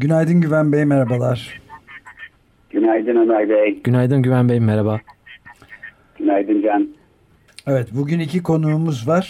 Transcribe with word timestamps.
Günaydın 0.00 0.40
Güven 0.40 0.72
Bey, 0.72 0.84
merhabalar. 0.84 1.60
Günaydın 2.70 3.16
Ömer 3.16 3.48
Bey. 3.48 3.80
Günaydın 3.84 4.22
Güven 4.22 4.48
Bey, 4.48 4.60
merhaba. 4.60 5.00
Günaydın 6.18 6.62
Can. 6.62 6.88
Evet, 7.66 7.88
bugün 7.92 8.20
iki 8.20 8.42
konuğumuz 8.42 9.08
var. 9.08 9.26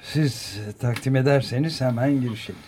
Siz 0.00 0.60
takdim 0.80 1.16
ederseniz 1.16 1.80
hemen 1.80 2.20
girişelim. 2.20 2.60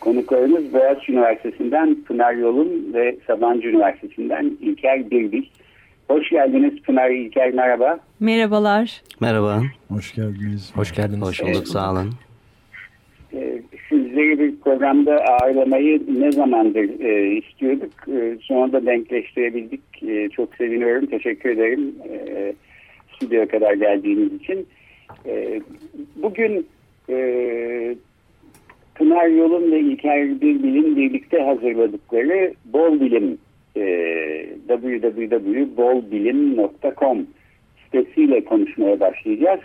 Konuklarımız 0.00 0.72
Boğaziçi 0.72 1.12
Üniversitesi'nden 1.12 2.04
Pınar 2.04 2.34
Yolun 2.34 2.94
ve 2.94 3.16
Sabancı 3.26 3.68
Üniversitesi'nden 3.68 4.56
İlker 4.60 5.10
Birbil. 5.10 5.44
Hoş 6.08 6.30
geldiniz 6.30 6.82
Pınar 6.82 7.10
İlker, 7.10 7.54
merhaba. 7.54 7.98
Merhabalar. 8.20 9.02
Merhaba. 9.20 9.62
Hoş 9.88 10.14
geldiniz. 10.14 10.72
Hoş 10.76 10.94
geldiniz. 10.94 11.22
Hoş 11.28 11.42
bulduk, 11.42 11.68
sağ 11.68 11.92
olun. 11.92 12.14
Sizleri 14.16 14.38
bir 14.38 14.56
programda 14.56 15.24
ağırlamayı 15.24 16.02
ne 16.20 16.32
zamandır 16.32 17.00
e, 17.00 17.36
istiyorduk. 17.36 17.92
E, 18.08 18.36
sonra 18.40 18.72
da 18.72 18.86
denkleştirebildik. 18.86 20.02
E, 20.02 20.28
çok 20.28 20.54
seviniyorum, 20.54 21.06
teşekkür 21.06 21.50
ederim 21.50 21.94
e, 22.08 22.52
stüdyoya 23.14 23.48
kadar 23.48 23.74
geldiğiniz 23.74 24.32
için. 24.32 24.66
E, 25.26 25.60
bugün 26.16 26.66
e, 27.10 27.96
Pınar 28.94 29.26
Yolun 29.26 29.72
ve 29.72 29.80
İlker 29.80 30.40
Birbil'in 30.40 30.96
birlikte 30.96 31.42
hazırladıkları 31.42 32.54
Bol 32.64 33.00
Bilim 33.00 33.38
e, 33.76 34.46
www.bolbilim.com 34.68 37.26
sitesiyle 37.84 38.44
konuşmaya 38.44 39.00
başlayacağız. 39.00 39.60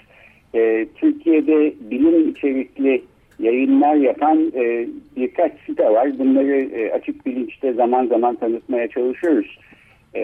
E, 0.56 0.88
Türkiye'de 0.96 1.74
bilim 1.92 2.30
içerikli 2.30 3.02
yayınlar 3.42 3.96
yapan 3.96 4.52
e, 4.56 4.88
birkaç 5.16 5.52
site 5.66 5.90
var. 5.90 6.20
Bunları 6.20 6.58
e, 6.58 6.92
açık 6.92 7.26
bilinçte 7.26 7.74
zaman 7.74 8.08
zaman 8.08 8.36
tanıtmaya 8.36 8.88
çalışıyoruz. 8.88 9.60
E, 10.16 10.24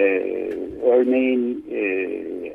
örneğin 0.84 1.66
e, 1.72 2.10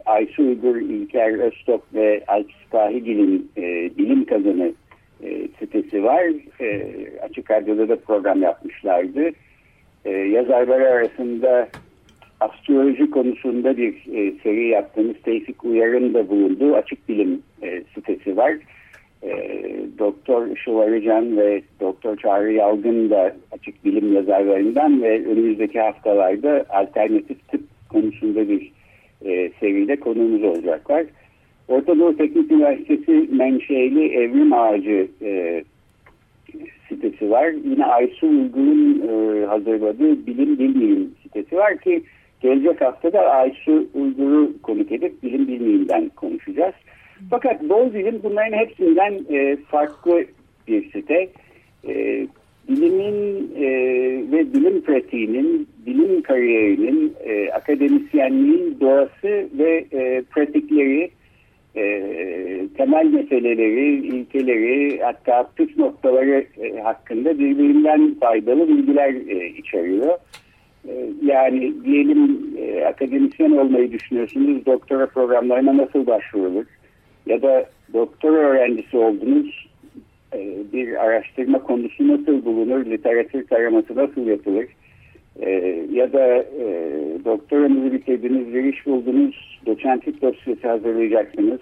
Aysu 0.07 0.43
Uygur, 0.43 0.77
İlker 0.77 1.39
Öztok 1.39 1.95
ve 1.95 2.25
Alp 2.29 2.51
Spahigil'in 2.67 3.51
e, 3.57 3.91
bilim 3.99 4.25
kazanı 4.25 4.73
e, 5.23 5.49
sitesi 5.59 6.05
var. 6.05 6.23
E, 6.61 6.83
açık 7.23 7.51
Radyo'da 7.51 7.89
da 7.89 7.97
program 7.97 8.43
yapmışlardı. 8.43 9.31
E, 10.05 10.11
yazarları 10.11 10.89
arasında 10.89 11.69
astroloji 12.41 13.11
konusunda 13.11 13.77
bir 13.77 13.95
e, 13.95 14.33
seri 14.43 14.69
yaptığımız 14.69 15.17
Tevfik 15.25 15.65
Uyar'ın 15.65 16.15
da 16.15 16.29
bulunduğu 16.29 16.75
Açık 16.75 17.09
Bilim 17.09 17.43
e, 17.63 17.83
sitesi 17.95 18.37
var. 18.37 18.53
E, 19.23 19.63
Doktor 19.99 20.47
Işıl 20.47 20.79
ve 21.37 21.63
Doktor 21.81 22.17
Çağrı 22.17 22.53
Yalgın 22.53 23.11
da 23.11 23.37
Açık 23.53 23.85
Bilim 23.85 24.15
yazarlarından 24.15 25.03
ve 25.03 25.27
önümüzdeki 25.27 25.81
haftalarda 25.81 26.65
alternatif 26.69 27.49
tıp 27.49 27.61
konusunda 27.89 28.49
bir 28.49 28.73
e, 29.25 29.51
seride 29.61 29.97
konuğumuz 29.97 30.43
olacaklar. 30.43 31.07
Orta 31.69 31.99
Doğu 31.99 32.17
Teknik 32.17 32.53
Üniversitesi 32.53 33.29
menşeli 33.33 34.13
Evrim 34.13 34.53
Ağacı 34.53 35.09
e, 35.23 35.63
sitesi 36.89 37.31
var. 37.31 37.53
Yine 37.65 37.85
Aysu 37.85 38.27
Uygur'un 38.27 39.03
e, 39.09 39.45
hazırladığı 39.47 40.27
Bilim 40.27 40.59
Bilmeyim 40.59 41.15
sitesi 41.23 41.57
var 41.57 41.79
ki 41.79 42.03
gelecek 42.41 42.81
hafta 42.81 43.13
da 43.13 43.21
Aysu 43.21 43.87
Uygur'u 43.95 44.53
konuk 44.63 44.93
edip 44.93 45.23
Bilim 45.23 45.49
Bilmeyim'den 45.49 46.09
konuşacağız. 46.09 46.75
Fakat 47.31 47.63
Bol 47.63 47.95
Bilim 47.95 48.21
bunların 48.23 48.59
hepsinden 48.59 49.21
e, 49.31 49.57
farklı 49.57 50.25
bir 50.69 50.93
site. 50.93 51.29
E, 51.89 52.27
bilimin 52.69 53.51
e, 53.57 53.69
ve 54.33 54.53
bilim 54.55 54.81
pratiğinin, 54.83 55.69
bilim 55.87 56.23
kariyerinin, 56.23 57.15
e, 57.25 57.51
akademisyenliğin 57.51 58.81
doğası 58.81 59.49
ve 59.59 59.85
e, 59.93 60.23
pratikleri 60.23 61.11
e, 61.77 61.83
temel 62.77 63.07
meseleleri, 63.07 64.07
ilkeleri 64.07 65.01
hatta 65.03 65.51
püf 65.57 65.79
noktaları 65.79 66.47
e, 66.61 66.81
hakkında 66.81 67.39
birbirinden 67.39 68.15
faydalı 68.21 68.69
bilgiler 68.69 69.15
e, 69.29 69.47
içeriyor. 69.49 70.19
E, 70.89 70.93
yani 71.23 71.85
diyelim 71.85 72.51
e, 72.59 72.85
akademisyen 72.85 73.51
olmayı 73.51 73.93
düşünüyorsunuz, 73.93 74.67
doktora 74.67 75.07
programlarına 75.07 75.77
nasıl 75.77 76.07
başvurulur? 76.07 76.65
Ya 77.27 77.43
da 77.43 77.67
doktora 77.95 78.37
öğrencisi 78.37 78.97
oldunuz, 78.97 79.69
e, 80.35 80.57
bir 80.73 81.05
araştırma 81.05 81.63
konusu 81.63 82.09
nasıl 82.09 82.45
bulunur, 82.45 82.87
literatür 82.87 83.47
taraması 83.47 83.97
nasıl 83.97 84.27
yapılır? 84.27 84.67
Ee, 85.41 85.87
ya 85.93 86.13
da 86.13 86.37
e, 86.37 86.67
doktoranızı 87.25 87.93
bitirdiniz, 87.93 88.55
bir 88.55 88.65
iş 88.65 88.87
buldunuz, 88.87 89.61
doçentlik 89.67 90.23
dosyası 90.23 90.69
hazırlayacaksınız 90.69 91.61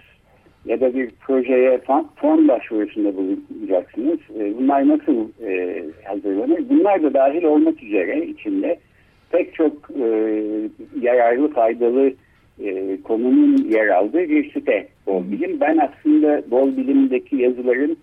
ya 0.65 0.81
da 0.81 0.94
bir 0.94 1.10
projeye 1.10 1.78
fon, 1.78 2.10
fon 2.16 2.48
başvurusunda 2.48 3.16
bulunacaksınız. 3.16 4.19
E, 4.38 4.59
bunlar 4.59 4.88
nasıl 4.88 5.28
e, 5.47 5.84
hazırlanır? 6.04 6.69
Bunlar 6.71 7.03
da 7.03 7.15
dahil 7.15 7.44
olmak 7.44 7.82
üzere 7.82 8.27
içinde 8.27 8.78
pek 9.31 9.54
çok 9.54 9.72
e, 9.91 10.06
yararlı, 11.00 11.53
faydalı 11.53 12.12
e, 12.65 12.98
konunun 13.03 13.56
yer 13.71 13.88
aldığı 13.88 14.28
bir 14.28 14.53
site 14.53 14.88
Bol 15.06 15.31
Bilim. 15.32 15.60
Ben 15.60 15.78
aslında 15.78 16.43
Bol 16.50 16.76
Bilim'deki 16.76 17.37
yazıların 17.37 17.97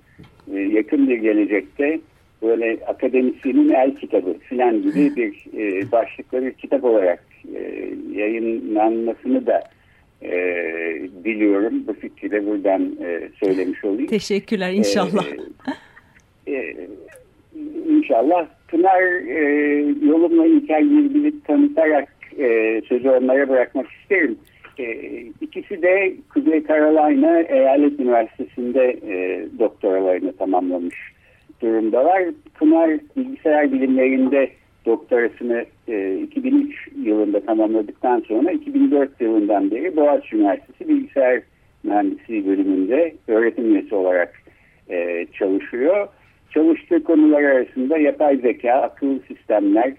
e, 0.53 0.59
yakın 0.59 1.09
bir 1.09 1.17
gelecekte 1.17 1.99
böyle 2.41 2.77
akademisyenin 2.87 3.69
el 3.69 3.95
kitabı 3.95 4.33
filan 4.39 4.81
gibi 4.81 5.15
bir 5.15 5.45
e, 5.57 5.91
başlıkları 5.91 6.45
bir 6.45 6.53
kitap 6.53 6.83
olarak 6.83 7.23
e, 7.55 7.89
yayınlanmasını 8.11 9.45
da 9.45 9.63
e, 10.21 10.31
diliyorum. 11.23 11.87
Bu 11.87 11.93
fikri 11.93 12.31
de 12.31 12.45
buradan 12.45 12.97
e, 13.01 13.29
söylemiş 13.43 13.85
olayım. 13.85 14.07
Teşekkürler 14.07 14.73
inşallah. 14.73 15.25
E, 16.47 16.53
e, 16.53 16.75
inşallah. 17.89 18.47
Pınar 18.67 19.01
e, 19.27 19.41
yolumla 20.05 20.45
İlker 20.45 20.83
Bilbil'i 20.83 21.43
tanıtarak 21.43 22.16
e, 22.39 22.81
sözü 22.81 23.09
onlara 23.09 23.49
bırakmak 23.49 23.85
isterim. 24.01 24.37
E, 24.79 24.91
ikisi 25.41 25.81
de 25.81 26.13
Kuzey 26.33 26.63
Carolina 26.67 27.41
Eyalet 27.41 27.99
Üniversitesi'nde 27.99 28.99
e, 29.07 29.47
doktoralarını 29.59 30.33
tamamlamış 30.37 30.95
durumdalar. 31.61 32.23
Pınar 32.59 32.99
bilgisayar 33.17 33.71
bilimlerinde 33.71 34.49
doktorasını 34.85 35.65
e, 35.87 36.17
2003 36.17 36.87
yılında 37.03 37.39
tamamladıktan 37.39 38.19
sonra 38.27 38.51
2004 38.51 39.21
yılından 39.21 39.71
beri 39.71 39.95
Boğaziçi 39.95 40.35
Üniversitesi 40.35 40.89
Bilgisayar 40.89 41.41
Mühendisliği 41.83 42.47
bölümünde 42.47 43.15
öğretim 43.27 43.75
üyesi 43.75 43.95
olarak 43.95 44.33
e, 44.89 45.27
çalışıyor. 45.33 46.07
Çalıştığı 46.53 47.03
konular 47.03 47.43
arasında 47.43 47.97
yapay 47.97 48.37
zeka, 48.37 48.73
akıllı 48.73 49.19
sistemler, 49.27 49.93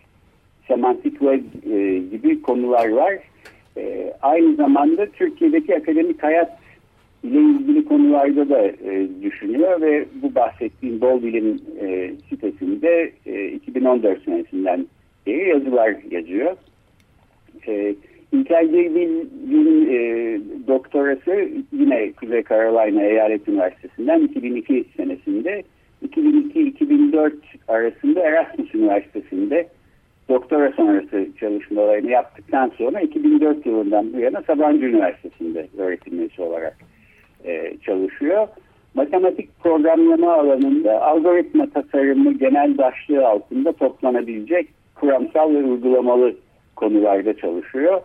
semantik 0.69 1.19
web 1.19 1.45
e, 1.73 1.99
gibi 1.99 2.43
konular 2.43 2.89
var. 2.89 3.15
E, 3.77 4.13
aynı 4.23 4.55
zamanda 4.57 5.07
Türkiye'deki 5.07 5.77
akademik 5.77 6.23
hayat 6.23 6.59
ile 7.23 7.41
ilgili 7.41 7.85
konularda 7.85 8.49
da 8.49 8.63
e, 8.67 9.09
düşünüyor 9.23 9.81
ve 9.81 10.05
bu 10.23 10.35
bahsettiğim 10.35 11.01
Bol 11.01 11.23
Bilim 11.23 11.61
e, 11.81 12.13
sitesinde 12.29 13.13
e, 13.27 13.47
2014 13.49 14.25
senesinden 14.25 14.87
beri 15.27 15.49
yazılar 15.49 15.97
yazıyor. 16.11 16.57
E, 17.67 17.95
İlker 18.33 18.73
Bilbil'in 18.73 19.91
e, 19.91 20.41
doktorası 20.67 21.49
yine 21.73 22.13
Kuzey 22.13 22.43
Carolina 22.49 23.03
Eyalet 23.03 23.49
Üniversitesi'nden 23.49 24.21
2002 24.21 24.85
senesinde 24.97 25.63
2002-2004 26.09 27.33
arasında 27.69 28.21
Erasmus 28.21 28.75
Üniversitesi'nde 28.75 29.69
doktora 30.29 30.73
sonrası 30.73 31.27
çalışmalarını 31.41 32.11
yaptıktan 32.11 32.73
sonra 32.79 33.01
2004 33.01 33.67
yılından 33.67 34.13
bu 34.13 34.21
yana 34.21 34.43
Sabancı 34.43 34.87
Üniversitesi'nde 34.87 35.69
öğretim 35.79 36.19
üyesi 36.19 36.43
olarak 36.43 36.77
e, 37.45 37.77
çalışıyor. 37.83 38.49
matematik 38.95 39.61
programlama 39.63 40.35
alanında 40.35 41.03
algoritma 41.03 41.71
tasarımı 41.71 42.33
genel 42.33 42.79
başlığı 42.79 43.29
altında 43.29 43.73
toplanabilecek 43.73 44.69
kuramsal 44.95 45.55
ve 45.55 45.65
uygulamalı 45.65 46.35
konularda 46.77 47.37
çalışıyor. 47.37 48.01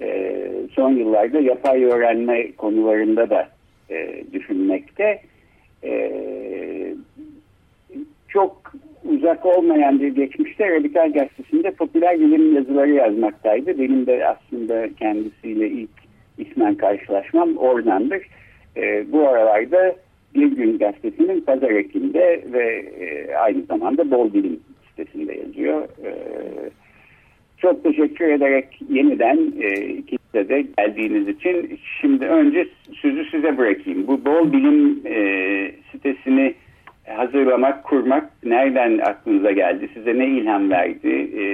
E, 0.00 0.48
son 0.72 0.90
yıllarda 0.90 1.40
yapay 1.40 1.84
öğrenme 1.84 2.52
konularında 2.52 3.30
da 3.30 3.48
e, 3.90 4.24
düşünmekte. 4.32 5.20
E, 5.84 6.12
çok 8.28 8.72
uzak 9.08 9.46
olmayan 9.46 10.00
bir 10.00 10.08
geçmişte 10.08 10.70
Radikal 10.70 11.12
Gazetesi'nde 11.12 11.70
popüler 11.70 12.20
bilim 12.20 12.56
yazıları 12.56 12.90
yazmaktaydı. 12.90 13.78
Benim 13.78 14.06
de 14.06 14.26
aslında 14.28 14.88
kendisiyle 14.94 15.68
ilk 15.68 15.90
ismen 16.38 16.74
karşılaşmam 16.74 17.56
oradandır. 17.56 18.22
E, 18.76 19.12
bu 19.12 19.28
aralarda 19.28 19.96
Bir 20.34 20.56
Gün 20.56 20.78
Gazetesi'nin 20.78 21.40
Pazar 21.40 21.70
Ekim'de 21.70 22.44
ve 22.52 22.84
e, 23.00 23.34
aynı 23.34 23.62
zamanda 23.62 24.10
Bol 24.10 24.32
Bilim 24.32 24.60
sitesinde 24.88 25.34
yazıyor. 25.34 25.82
E, 25.82 26.10
çok 27.58 27.84
teşekkür 27.84 28.28
ederek 28.28 28.80
yeniden 28.88 29.52
e, 29.60 29.86
ikinize 29.86 30.48
de 30.48 30.64
geldiğiniz 30.78 31.28
için. 31.28 31.78
Şimdi 32.00 32.26
önce 32.26 32.68
sözü 32.92 33.24
size 33.30 33.58
bırakayım. 33.58 34.06
Bu 34.06 34.24
Bol 34.24 34.52
Bilim 34.52 35.00
e, 35.06 35.16
sitesini 35.92 36.25
hazırlamak, 37.46 37.84
kurmak 37.84 38.44
nereden 38.44 38.98
aklınıza 38.98 39.52
geldi? 39.52 39.90
Size 39.94 40.18
ne 40.18 40.26
ilham 40.26 40.70
verdi? 40.70 41.08
E, 41.08 41.44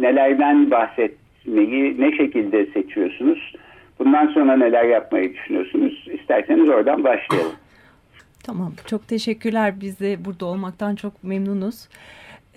nelerden 0.00 0.70
bahsetmeyi 0.70 2.00
ne 2.00 2.16
şekilde 2.16 2.66
seçiyorsunuz? 2.66 3.52
Bundan 3.98 4.26
sonra 4.26 4.56
neler 4.56 4.84
yapmayı 4.84 5.34
düşünüyorsunuz? 5.34 6.08
İsterseniz 6.20 6.68
oradan 6.68 7.04
başlayalım. 7.04 7.52
Tamam, 8.44 8.72
çok 8.86 9.08
teşekkürler. 9.08 9.80
Biz 9.80 10.00
de 10.00 10.24
burada 10.24 10.46
olmaktan 10.46 10.94
çok 10.94 11.24
memnunuz. 11.24 11.88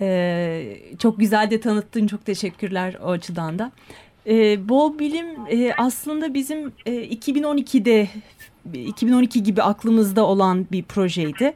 Ee, 0.00 0.62
çok 0.98 1.18
güzel 1.18 1.50
de 1.50 1.60
tanıttın, 1.60 2.06
çok 2.06 2.26
teşekkürler 2.26 2.94
o 3.04 3.10
açıdan 3.10 3.58
da. 3.58 3.72
Ee, 4.26 4.68
Bol 4.68 4.98
Bilim 4.98 5.26
e, 5.50 5.72
aslında 5.76 6.34
bizim 6.34 6.72
e, 6.86 6.92
2012'de 6.92 8.06
2012 8.74 9.42
gibi 9.42 9.62
aklımızda 9.62 10.26
olan 10.26 10.66
bir 10.72 10.82
projeydi. 10.82 11.54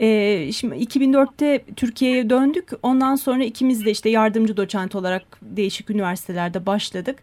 Ee, 0.00 0.52
şimdi 0.52 0.74
2004'te 0.74 1.64
Türkiye'ye 1.76 2.30
döndük. 2.30 2.70
Ondan 2.82 3.16
sonra 3.16 3.44
ikimiz 3.44 3.84
de 3.84 3.90
işte 3.90 4.10
yardımcı 4.10 4.56
doçent 4.56 4.94
olarak 4.94 5.22
değişik 5.42 5.90
üniversitelerde 5.90 6.66
başladık 6.66 7.22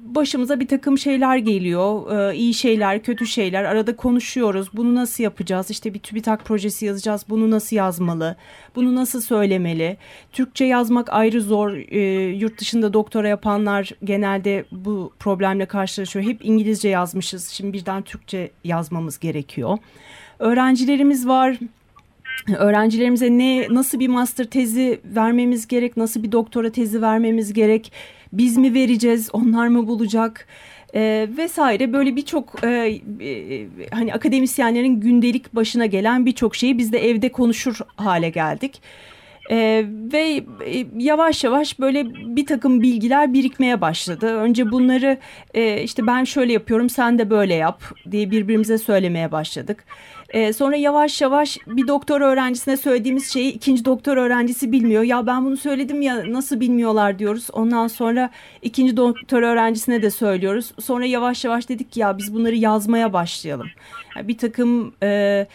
başımıza 0.00 0.60
bir 0.60 0.68
takım 0.68 0.98
şeyler 0.98 1.36
geliyor. 1.36 2.10
Ee, 2.30 2.36
iyi 2.36 2.54
şeyler, 2.54 3.02
kötü 3.02 3.26
şeyler. 3.26 3.64
Arada 3.64 3.96
konuşuyoruz. 3.96 4.68
Bunu 4.72 4.94
nasıl 4.94 5.24
yapacağız? 5.24 5.70
İşte 5.70 5.94
bir 5.94 5.98
TÜBİTAK 5.98 6.44
projesi 6.44 6.86
yazacağız. 6.86 7.24
Bunu 7.28 7.50
nasıl 7.50 7.76
yazmalı? 7.76 8.36
Bunu 8.74 8.94
nasıl 8.94 9.20
söylemeli? 9.20 9.96
Türkçe 10.32 10.64
yazmak 10.64 11.12
ayrı 11.12 11.42
zor. 11.42 11.72
Ee, 11.72 12.00
yurt 12.28 12.60
dışında 12.60 12.92
doktora 12.92 13.28
yapanlar 13.28 13.90
genelde 14.04 14.64
bu 14.72 15.12
problemle 15.18 15.66
karşılaşıyor. 15.66 16.24
Hep 16.24 16.44
İngilizce 16.44 16.88
yazmışız. 16.88 17.48
Şimdi 17.48 17.72
birden 17.72 18.02
Türkçe 18.02 18.50
yazmamız 18.64 19.18
gerekiyor. 19.18 19.78
Öğrencilerimiz 20.38 21.28
var 21.28 21.58
öğrencilerimize 22.58 23.30
ne 23.30 23.66
nasıl 23.70 24.00
bir 24.00 24.08
master 24.08 24.44
tezi 24.44 25.00
vermemiz 25.04 25.68
gerek, 25.68 25.96
nasıl 25.96 26.22
bir 26.22 26.32
doktora 26.32 26.72
tezi 26.72 27.02
vermemiz 27.02 27.52
gerek, 27.52 27.92
biz 28.32 28.56
mi 28.56 28.74
vereceğiz, 28.74 29.30
onlar 29.32 29.68
mı 29.68 29.86
bulacak 29.86 30.46
e, 30.94 31.28
vesaire 31.36 31.92
böyle 31.92 32.16
birçok 32.16 32.64
e, 32.64 33.00
e, 33.20 33.66
hani 33.90 34.14
akademisyenlerin 34.14 35.00
gündelik 35.00 35.54
başına 35.54 35.86
gelen 35.86 36.26
birçok 36.26 36.56
şeyi 36.56 36.78
biz 36.78 36.92
de 36.92 37.10
evde 37.10 37.32
konuşur 37.32 37.78
hale 37.96 38.30
geldik. 38.30 38.82
Ee, 39.50 39.84
ve 40.12 40.44
e, 40.66 40.86
yavaş 40.98 41.44
yavaş 41.44 41.80
böyle 41.80 42.04
bir 42.36 42.46
takım 42.46 42.82
bilgiler 42.82 43.32
birikmeye 43.32 43.80
başladı. 43.80 44.26
Önce 44.26 44.70
bunları 44.70 45.18
e, 45.54 45.82
işte 45.82 46.06
ben 46.06 46.24
şöyle 46.24 46.52
yapıyorum 46.52 46.90
sen 46.90 47.18
de 47.18 47.30
böyle 47.30 47.54
yap 47.54 47.82
diye 48.10 48.30
birbirimize 48.30 48.78
söylemeye 48.78 49.32
başladık. 49.32 49.84
Ee, 50.32 50.52
sonra 50.52 50.76
yavaş 50.76 51.20
yavaş 51.20 51.58
bir 51.66 51.88
doktor 51.88 52.20
öğrencisine 52.20 52.76
söylediğimiz 52.76 53.32
şeyi 53.32 53.52
ikinci 53.52 53.84
doktor 53.84 54.16
öğrencisi 54.16 54.72
bilmiyor. 54.72 55.02
Ya 55.02 55.26
ben 55.26 55.44
bunu 55.44 55.56
söyledim 55.56 56.02
ya 56.02 56.32
nasıl 56.32 56.60
bilmiyorlar 56.60 57.18
diyoruz. 57.18 57.48
Ondan 57.52 57.86
sonra 57.88 58.30
ikinci 58.62 58.96
doktor 58.96 59.42
öğrencisine 59.42 60.02
de 60.02 60.10
söylüyoruz. 60.10 60.72
Sonra 60.80 61.06
yavaş 61.06 61.44
yavaş 61.44 61.68
dedik 61.68 61.92
ki 61.92 62.00
ya 62.00 62.18
biz 62.18 62.34
bunları 62.34 62.56
yazmaya 62.56 63.12
başlayalım. 63.12 63.68
Yani 64.16 64.28
bir 64.28 64.38
takım 64.38 64.94
e, 65.02 65.46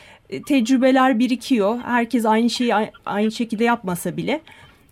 tecrübeler 0.48 1.20
birikiyor. 1.20 1.80
Herkes 1.80 2.26
aynı 2.26 2.50
şeyi 2.50 2.74
aynı 3.06 3.32
şekilde 3.32 3.64
yapmasa 3.64 4.18
bile. 4.18 4.42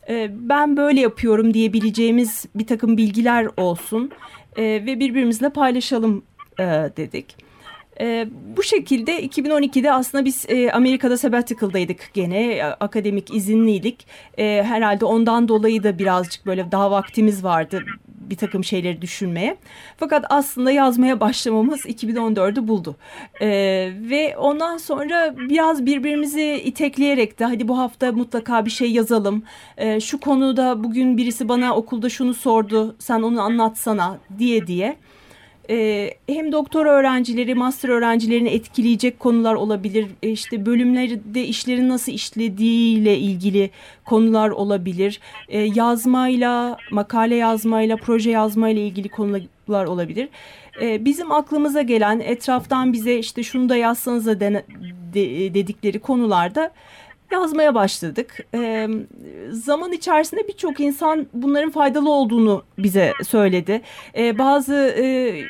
E, 0.09 0.31
ben 0.31 0.77
böyle 0.77 1.01
yapıyorum 1.01 1.53
diyebileceğimiz 1.53 2.45
bir 2.55 2.67
takım 2.67 2.97
bilgiler 2.97 3.47
olsun. 3.57 4.11
E, 4.55 4.63
ve 4.63 4.99
birbirimizle 4.99 5.49
paylaşalım 5.49 6.23
e, 6.59 6.63
dedik. 6.97 7.44
E, 7.99 8.27
bu 8.57 8.63
şekilde 8.63 9.25
2012'de 9.25 9.91
aslında 9.91 10.25
biz 10.25 10.45
e, 10.49 10.71
Amerika'da 10.71 11.17
sabbatical'daydık 11.17 12.09
gene 12.13 12.53
e, 12.53 12.63
akademik 12.63 13.33
izinliydik. 13.33 14.07
E, 14.37 14.63
herhalde 14.63 15.05
ondan 15.05 15.47
dolayı 15.47 15.83
da 15.83 15.99
birazcık 15.99 16.45
böyle 16.45 16.71
daha 16.71 16.91
vaktimiz 16.91 17.43
vardı 17.43 17.83
bir 18.29 18.35
takım 18.35 18.63
şeyleri 18.63 19.01
düşünmeye. 19.01 19.57
Fakat 19.97 20.25
aslında 20.29 20.71
yazmaya 20.71 21.19
başlamamız 21.19 21.85
2014'ü 21.85 22.67
buldu. 22.67 22.95
E, 23.41 23.47
ve 24.01 24.37
ondan 24.37 24.77
sonra 24.77 25.35
biraz 25.37 25.85
birbirimizi 25.85 26.61
itekleyerek 26.65 27.39
de 27.39 27.45
hadi 27.45 27.67
bu 27.67 27.77
hafta 27.77 28.11
mutlaka 28.11 28.65
bir 28.65 28.71
şey 28.71 28.91
yazalım. 28.91 29.43
E, 29.77 29.99
şu 29.99 30.19
konuda 30.19 30.83
bugün 30.83 31.17
birisi 31.17 31.49
bana 31.49 31.75
okulda 31.75 32.09
şunu 32.09 32.33
sordu 32.33 32.95
sen 32.99 33.21
onu 33.21 33.41
anlatsana 33.41 34.17
diye 34.39 34.67
diye 34.67 34.97
e, 35.69 36.09
hem 36.29 36.51
doktor 36.51 36.85
öğrencileri, 36.85 37.55
master 37.55 37.89
öğrencilerini 37.89 38.49
etkileyecek 38.49 39.19
konular 39.19 39.53
olabilir. 39.53 40.07
E, 40.23 40.29
işte 40.29 40.65
bölümlerde 40.65 41.43
işlerin 41.43 41.89
nasıl 41.89 42.11
işlediğiyle 42.11 43.17
ilgili 43.17 43.69
konular 44.05 44.49
olabilir. 44.49 45.19
E, 45.49 45.59
yazmayla, 45.59 46.77
makale 46.91 47.35
yazmayla, 47.35 47.97
proje 47.97 48.31
yazmayla 48.31 48.81
ilgili 48.81 49.09
konular 49.09 49.85
olabilir. 49.85 50.29
E, 50.81 51.05
bizim 51.05 51.31
aklımıza 51.31 51.81
gelen 51.81 52.19
etraftan 52.19 52.93
bize 52.93 53.17
işte 53.17 53.43
şunu 53.43 53.69
da 53.69 53.75
yazsanıza 53.75 54.39
de, 54.39 54.65
de, 55.13 55.53
dedikleri 55.53 55.99
konularda 55.99 56.71
yazmaya 57.35 57.75
başladık. 57.75 58.45
E, 58.53 58.87
zaman 59.49 59.91
içerisinde 59.91 60.47
birçok 60.47 60.79
insan 60.79 61.27
bunların 61.33 61.71
faydalı 61.71 62.09
olduğunu 62.11 62.63
bize 62.77 63.13
söyledi. 63.27 63.81
E, 64.17 64.37
bazı 64.37 64.75
e, 64.75 65.05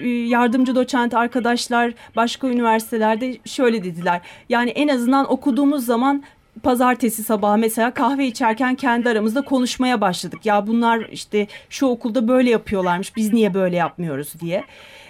yardımcı 0.08 0.76
doçent 0.76 1.14
arkadaşlar 1.14 1.94
başka 2.16 2.48
üniversitelerde 2.48 3.38
şöyle 3.46 3.84
dediler. 3.84 4.22
Yani 4.50 4.70
en 4.70 4.88
azından 4.88 5.32
okuduğumuz 5.32 5.86
zaman 5.86 6.24
pazartesi 6.64 7.24
sabahı 7.24 7.58
mesela 7.58 7.94
kahve 7.94 8.28
içerken 8.28 8.76
kendi 8.76 9.10
aramızda 9.10 9.42
konuşmaya 9.42 10.02
başladık. 10.02 10.46
Ya 10.46 10.68
bunlar 10.68 11.00
işte 11.12 11.48
şu 11.70 11.86
okulda 11.86 12.28
böyle 12.28 12.50
yapıyorlarmış 12.50 13.16
biz 13.16 13.34
niye 13.34 13.54
böyle 13.54 13.76
yapmıyoruz 13.76 14.34
diye. 14.42 14.64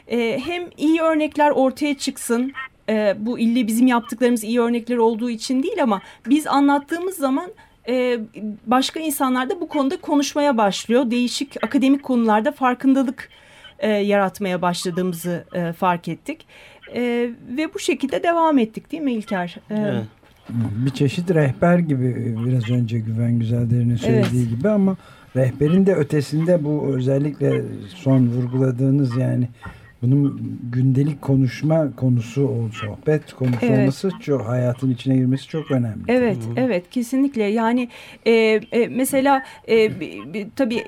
Ee, 0.07 0.41
hem 0.45 0.63
iyi 0.77 1.01
örnekler 1.01 1.51
ortaya 1.51 1.97
çıksın 1.97 2.53
e, 2.89 3.15
bu 3.19 3.39
ille 3.39 3.67
bizim 3.67 3.87
yaptıklarımız 3.87 4.43
iyi 4.43 4.59
örnekler 4.59 4.97
olduğu 4.97 5.29
için 5.29 5.63
değil 5.63 5.83
ama 5.83 6.01
biz 6.29 6.47
anlattığımız 6.47 7.15
zaman 7.15 7.51
e, 7.87 8.19
başka 8.65 8.99
insanlar 8.99 9.49
da 9.49 9.61
bu 9.61 9.67
konuda 9.67 10.01
konuşmaya 10.01 10.57
başlıyor. 10.57 11.11
Değişik 11.11 11.63
akademik 11.63 12.03
konularda 12.03 12.51
farkındalık 12.51 13.29
e, 13.79 13.89
yaratmaya 13.89 14.61
başladığımızı 14.61 15.43
e, 15.53 15.73
fark 15.73 16.07
ettik. 16.07 16.45
E, 16.95 17.29
ve 17.57 17.73
bu 17.73 17.79
şekilde 17.79 18.23
devam 18.23 18.57
ettik 18.57 18.91
değil 18.91 19.03
mi 19.03 19.13
İlker? 19.13 19.55
E, 19.69 19.75
evet. 19.75 20.03
Bir 20.49 20.89
çeşit 20.89 21.31
rehber 21.33 21.79
gibi 21.79 22.35
biraz 22.45 22.69
önce 22.69 22.99
Güven 22.99 23.39
Güzelder'in 23.39 23.95
söylediği 23.95 24.41
evet. 24.41 24.57
gibi 24.57 24.69
ama 24.69 24.97
rehberin 25.35 25.85
de 25.85 25.95
ötesinde 25.95 26.63
bu 26.63 26.85
özellikle 26.95 27.61
son 27.95 28.27
vurguladığınız 28.27 29.17
yani 29.17 29.47
bunun 30.05 30.59
gündelik 30.71 31.21
konuşma 31.21 31.95
konusu 31.95 32.69
sohbet 32.73 33.33
konusu 33.33 33.57
evet. 33.61 33.79
olması 33.79 34.09
çok 34.21 34.47
hayatın 34.47 34.91
içine 34.91 35.15
girmesi 35.15 35.47
çok 35.47 35.71
önemli. 35.71 36.03
Evet, 36.07 36.37
evet 36.55 36.89
kesinlikle. 36.89 37.43
Yani 37.43 37.89
e, 38.25 38.31
e, 38.71 38.87
mesela 38.87 39.45
e, 39.67 39.91
tabii 40.55 40.83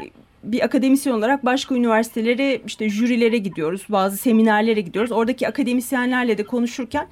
bir 0.51 0.65
akademisyen 0.65 1.13
olarak 1.13 1.45
başka 1.45 1.75
üniversitelere 1.75 2.61
işte 2.65 2.89
jürilere 2.89 3.37
gidiyoruz. 3.37 3.85
Bazı 3.89 4.17
seminerlere 4.17 4.81
gidiyoruz. 4.81 5.11
Oradaki 5.11 5.47
akademisyenlerle 5.47 6.37
de 6.37 6.43
konuşurken 6.43 7.07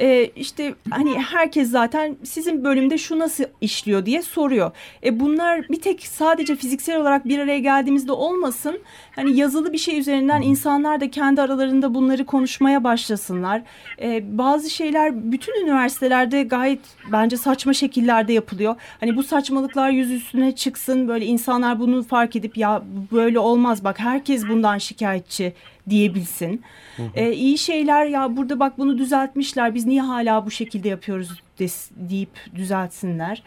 e, 0.00 0.24
işte 0.36 0.74
hani 0.90 1.18
herkes 1.18 1.70
zaten 1.70 2.16
sizin 2.24 2.64
bölümde 2.64 2.98
şu 2.98 3.18
nasıl 3.18 3.44
işliyor 3.60 4.06
diye 4.06 4.22
soruyor. 4.22 4.70
E 5.04 5.20
bunlar 5.20 5.68
bir 5.68 5.80
tek 5.80 6.06
sadece 6.06 6.56
fiziksel 6.56 6.96
olarak 6.96 7.28
bir 7.28 7.38
araya 7.38 7.58
geldiğimizde 7.58 8.12
olmasın. 8.12 8.80
Hani 9.16 9.36
yazılı 9.36 9.72
bir 9.72 9.78
şey 9.78 9.98
üzerinden 9.98 10.42
insanlar 10.42 11.00
da 11.00 11.10
kendi 11.10 11.42
aralarında 11.42 11.94
bunları 11.94 12.26
konuşmaya 12.26 12.84
başlasınlar. 12.84 13.62
E, 14.02 14.38
bazı 14.38 14.70
şeyler 14.70 15.32
bütün 15.32 15.64
üniversitelerde 15.64 16.42
gayet 16.42 16.80
bence 17.12 17.36
saçma 17.36 17.72
şekillerde 17.72 18.32
yapılıyor. 18.32 18.74
Hani 19.00 19.16
bu 19.16 19.22
saçmalıklar 19.22 19.90
yüz 19.90 20.10
üstüne 20.10 20.54
çıksın 20.54 21.08
böyle 21.08 21.26
insanlar 21.26 21.80
bunu 21.80 22.02
fark 22.02 22.36
edip 22.36 22.56
ya 22.56 22.77
böyle 23.12 23.38
olmaz 23.38 23.84
bak 23.84 24.00
herkes 24.00 24.48
bundan 24.48 24.78
şikayetçi 24.78 25.52
diyebilsin. 25.90 26.62
Hı 26.96 27.02
hı. 27.02 27.08
E, 27.14 27.32
iyi 27.32 27.58
şeyler 27.58 28.06
ya 28.06 28.36
burada 28.36 28.60
bak 28.60 28.78
bunu 28.78 28.98
düzeltmişler 28.98 29.74
biz 29.74 29.86
niye 29.86 30.02
hala 30.02 30.46
bu 30.46 30.50
şekilde 30.50 30.88
yapıyoruz 30.88 31.42
des, 31.58 31.90
deyip 31.96 32.30
düzeltsinler 32.54 33.42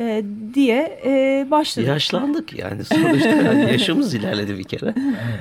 e, 0.00 0.24
diye 0.54 1.00
e, 1.06 1.46
başladık. 1.50 1.88
Yaşlandık 1.88 2.58
yani 2.58 2.84
sonuçta 2.84 3.28
yani 3.28 3.60
yaşımız 3.72 4.14
ilerledi 4.14 4.58
bir 4.58 4.64
kere 4.64 4.94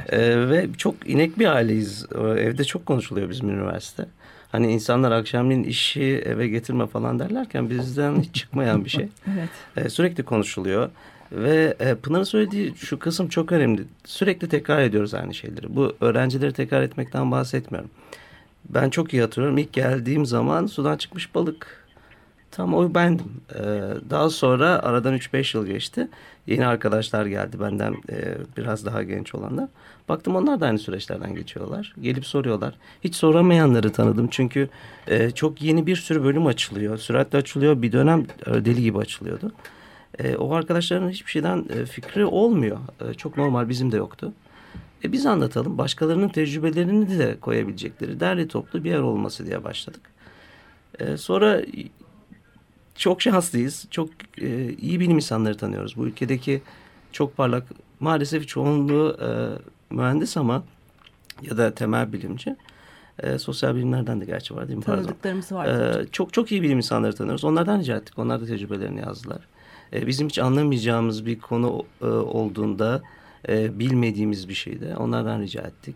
e, 0.09 0.49
ve 0.49 0.67
çok 0.77 1.09
inek 1.09 1.39
bir 1.39 1.45
aileyiz 1.45 2.05
evde 2.37 2.63
çok 2.63 2.85
konuşuluyor 2.85 3.29
bizim 3.29 3.49
üniversite. 3.49 4.05
Hani 4.51 4.71
insanlar 4.71 5.11
akşamleyin 5.11 5.63
işi 5.63 6.23
eve 6.25 6.47
getirme 6.47 6.87
falan 6.87 7.19
derlerken 7.19 7.69
bizden 7.69 8.21
hiç 8.21 8.35
çıkmayan 8.35 8.85
bir 8.85 8.89
şey. 8.89 9.07
evet. 9.33 9.85
E, 9.85 9.89
sürekli 9.89 10.23
konuşuluyor. 10.23 10.89
Ve 11.31 11.75
e, 11.79 11.95
Pınar'ın 11.95 12.23
söylediği 12.23 12.73
şu 12.75 12.99
kısım 12.99 13.27
çok 13.29 13.51
önemli. 13.51 13.83
Sürekli 14.05 14.49
tekrar 14.49 14.81
ediyoruz 14.81 15.13
aynı 15.13 15.33
şeyleri. 15.33 15.75
Bu 15.75 15.95
öğrencileri 16.01 16.53
tekrar 16.53 16.81
etmekten 16.81 17.31
bahsetmiyorum. 17.31 17.89
Ben 18.69 18.89
çok 18.89 19.13
iyi 19.13 19.21
hatırlıyorum. 19.21 19.57
İlk 19.57 19.73
geldiğim 19.73 20.25
zaman 20.25 20.65
sudan 20.65 20.97
çıkmış 20.97 21.35
balık. 21.35 21.85
Tam 22.51 22.73
o 22.73 22.93
bendim. 22.93 23.31
Ee, 23.55 23.59
daha 24.09 24.29
sonra 24.29 24.83
aradan 24.83 25.15
3-5 25.15 25.57
yıl 25.57 25.65
geçti. 25.65 26.07
Yeni 26.47 26.67
arkadaşlar 26.67 27.25
geldi 27.25 27.59
benden 27.59 27.93
e, 28.09 28.37
biraz 28.57 28.85
daha 28.85 29.03
genç 29.03 29.35
olanlar. 29.35 29.67
Baktım 30.09 30.35
onlar 30.35 30.59
da 30.59 30.65
aynı 30.65 30.79
süreçlerden 30.79 31.35
geçiyorlar. 31.35 31.95
Gelip 32.01 32.25
soruyorlar. 32.25 32.73
Hiç 33.03 33.15
soramayanları 33.15 33.91
tanıdım. 33.91 34.27
Çünkü 34.31 34.69
e, 35.07 35.31
çok 35.31 35.61
yeni 35.61 35.87
bir 35.87 35.95
sürü 35.95 36.23
bölüm 36.23 36.45
açılıyor. 36.45 36.97
Süratle 36.97 37.37
açılıyor. 37.37 37.81
Bir 37.81 37.91
dönem 37.91 38.25
e, 38.45 38.65
deli 38.65 38.81
gibi 38.81 38.97
açılıyordu. 38.97 39.51
E, 40.19 40.35
o 40.35 40.53
arkadaşların 40.53 41.09
hiçbir 41.09 41.31
şeyden 41.31 41.65
e, 41.69 41.85
fikri 41.85 42.25
olmuyor. 42.25 42.77
E, 43.09 43.13
çok 43.13 43.37
normal 43.37 43.69
bizim 43.69 43.91
de 43.91 43.97
yoktu. 43.97 44.33
E, 45.03 45.11
biz 45.11 45.25
anlatalım. 45.25 45.77
Başkalarının 45.77 46.29
tecrübelerini 46.29 47.19
de 47.19 47.39
koyabilecekleri 47.39 48.19
derli 48.19 48.47
toplu 48.47 48.83
bir 48.83 48.89
yer 48.89 48.99
olması 48.99 49.45
diye 49.45 49.63
başladık. 49.63 50.01
E, 50.99 51.17
sonra 51.17 51.61
çok 52.95 53.21
şanslıyız. 53.21 53.87
Çok 53.91 54.09
e, 54.41 54.73
iyi 54.73 54.99
bilim 54.99 55.15
insanları 55.15 55.57
tanıyoruz. 55.57 55.97
Bu 55.97 56.07
ülkedeki 56.07 56.61
çok 57.11 57.37
parlak 57.37 57.63
maalesef 57.99 58.47
çoğunluğu 58.47 59.17
e, 59.21 59.27
mühendis 59.95 60.37
ama 60.37 60.63
ya 61.41 61.57
da 61.57 61.75
temel 61.75 62.13
bilimci. 62.13 62.55
E, 63.19 63.37
sosyal 63.37 63.75
bilimlerden 63.75 64.21
de 64.21 64.25
gerçi 64.25 64.55
var 64.55 64.67
değil 64.67 64.77
mi? 64.77 64.83
Tanıdıklarımız 64.85 65.51
var. 65.51 65.67
E, 65.67 66.05
çok 66.11 66.33
çok 66.33 66.51
iyi 66.51 66.61
bilim 66.61 66.77
insanları 66.77 67.15
tanıyoruz. 67.15 67.43
Onlardan 67.43 67.79
rica 67.79 67.95
ettik. 67.95 68.19
Onlar 68.19 68.41
da 68.41 68.45
tecrübelerini 68.45 68.99
yazdılar. 68.99 69.39
E, 69.93 70.07
bizim 70.07 70.27
hiç 70.27 70.39
anlamayacağımız 70.39 71.25
bir 71.25 71.39
konu 71.39 71.85
e, 72.01 72.05
olduğunda 72.05 73.01
e, 73.49 73.79
bilmediğimiz 73.79 74.49
bir 74.49 74.53
şeyde 74.53 74.97
onlardan 74.97 75.41
rica 75.41 75.61
ettik. 75.61 75.95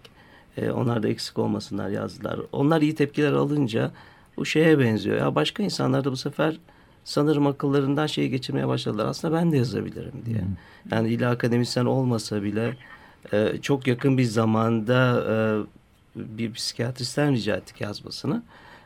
E, 0.58 0.72
onlar 0.72 1.04
da 1.04 1.08
eksik 1.08 1.40
olmasınlar 1.40 1.90
yazdılar. 1.90 2.40
Onlar 2.52 2.82
iyi 2.82 2.96
tepkiler 2.96 3.34
alınca 3.34 3.92
bu 4.38 4.46
şeye 4.46 4.80
benziyor. 4.80 5.18
Ya 5.18 5.36
başka 5.36 5.64
insanlar 5.64 6.04
da 6.04 6.12
bu 6.12 6.18
sefer 6.18 6.60
sanırım 7.04 7.48
akıllarından 7.48 8.08
şeyi 8.08 8.30
geçirmeye 8.30 8.68
başladılar. 8.68 9.06
Aslında 9.06 9.38
ben 9.38 9.52
de 9.52 9.58
yazabilirim 9.58 10.14
diye. 10.26 10.42
Hmm. 10.42 10.48
Yani 10.92 11.10
illa 11.10 11.30
akademisyen 11.30 11.86
olmasa 11.86 12.44
bile 12.44 12.78
e, 13.34 13.54
çok 13.62 13.88
yakın 13.88 14.18
bir 14.18 14.24
zamanda 14.24 15.26
e, 15.30 15.36
bir 16.16 16.54
psikiyatristten 16.54 17.34
rica 17.34 17.56
ettik 17.56 17.82
yazmasını. 17.82 18.44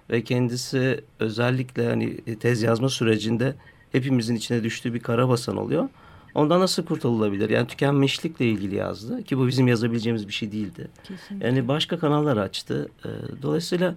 Ve 0.10 0.24
kendisi 0.24 1.04
özellikle 1.20 1.88
hani 1.88 2.38
tez 2.40 2.62
yazma 2.62 2.90
sürecinde 2.90 3.56
hepimizin 3.94 4.36
içine 4.36 4.64
düştüğü 4.64 4.94
bir 4.94 5.00
karabasan 5.00 5.58
oluyor. 5.58 5.90
Ondan 6.36 6.60
nasıl 6.60 6.86
kurtulabilir? 6.86 7.50
Yani 7.50 7.68
tükenmişlikle 7.68 8.46
ilgili 8.46 8.76
yazdı 8.76 9.24
ki 9.24 9.38
bu 9.38 9.48
bizim 9.48 9.68
yazabileceğimiz 9.68 10.28
bir 10.28 10.34
şey 10.34 10.52
değildi. 10.52 10.88
Kesinlikle. 11.04 11.48
Yani 11.48 11.68
başka 11.68 12.00
kanallar 12.00 12.38
açtı. 12.38 12.90
E, 13.06 13.10
dolayısıyla 13.42 13.96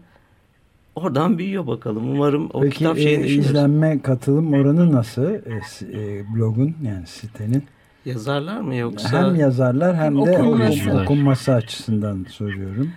oradan 0.94 1.38
büyüyor 1.38 1.66
bakalım. 1.66 2.10
Umarım 2.10 2.50
o 2.52 2.60
Peki, 2.60 2.78
kitap 2.78 2.98
e, 2.98 3.00
düşünür. 3.00 3.24
izlenme 3.24 4.02
katılım 4.02 4.52
oranı 4.52 4.92
nasıl 4.92 5.30
e, 5.30 5.60
e, 5.92 6.24
blogun 6.34 6.76
yani 6.82 7.06
sitenin? 7.06 7.64
Yazarlar 8.04 8.60
mı 8.60 8.74
yoksa? 8.74 9.28
Hem 9.28 9.34
yazarlar 9.34 9.96
hem 9.96 10.16
de 10.16 10.20
okunması, 10.20 10.90
okunması 11.02 11.52
açısından 11.52 12.26
soruyorum. 12.30 12.90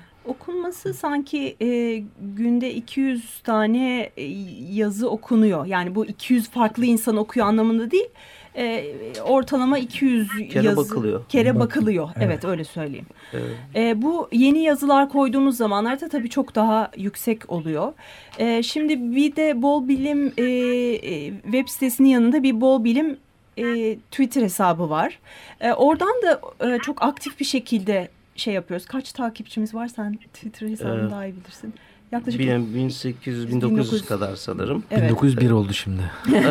Okunması 0.70 0.94
sanki 0.94 1.56
e, 1.62 2.04
günde 2.22 2.74
200 2.74 3.40
tane 3.44 4.10
e, 4.18 4.24
yazı 4.72 5.10
okunuyor. 5.10 5.66
Yani 5.66 5.96
bu 5.96 6.06
200 6.06 6.50
farklı 6.50 6.86
insan 6.86 7.18
okuyor 7.18 7.48
anlamında 7.48 7.92
değil. 7.92 8.10
E, 8.58 8.94
ortalama 9.24 9.78
200 9.78 10.30
kere 10.52 10.66
yazı 10.66 10.78
bakılıyor. 10.78 11.26
kere 11.30 11.56
Bak, 11.56 11.62
bakılıyor. 11.62 12.10
Evet. 12.16 12.28
evet 12.28 12.46
öyle 12.46 12.64
söyleyeyim. 12.64 13.06
Evet. 13.34 13.56
E, 13.76 14.02
bu 14.02 14.30
yeni 14.32 14.64
yazılar 14.64 15.10
koyduğumuz 15.10 15.58
zamanlarda 15.58 16.10
tabii 16.10 16.30
çok 16.30 16.56
daha 16.56 16.92
yüksek 16.98 17.52
oluyor. 17.52 17.94
E, 18.40 18.64
şimdi 18.64 19.16
bir 19.16 19.36
de 19.36 19.62
Bol 19.62 19.88
Bilim 19.88 20.34
e, 20.38 20.44
e, 20.44 21.34
web 21.44 21.68
sitesinin 21.68 22.10
yanında 22.10 22.44
bir 22.44 22.62
Bol 22.62 22.84
Bilim 22.84 23.18
e, 23.58 23.98
Twitter 24.12 24.42
hesabı 24.42 24.90
var. 24.90 25.20
E, 25.62 25.74
oradan 25.74 26.14
da 26.24 26.42
e, 26.68 26.80
çok 26.80 27.04
aktif 27.04 27.40
bir 27.40 27.46
şekilde 27.46 28.10
şey 28.40 28.54
yapıyoruz. 28.54 28.86
Kaç 28.86 29.12
takipçimiz 29.12 29.74
var 29.74 29.88
sen 29.88 30.14
Twitter 30.34 30.68
hesabını 30.68 31.08
Ee, 31.08 31.12
daha 31.12 31.26
iyi 31.26 31.36
bilirsin. 31.36 31.74
Yaklaşık 32.12 32.40
1800 32.40 33.52
1900 33.52 34.06
kadar 34.06 34.36
sanırım. 34.36 34.84
Evet. 34.92 35.10
1901 35.10 35.52
oldu 35.52 35.74
şimdi. 35.74 36.12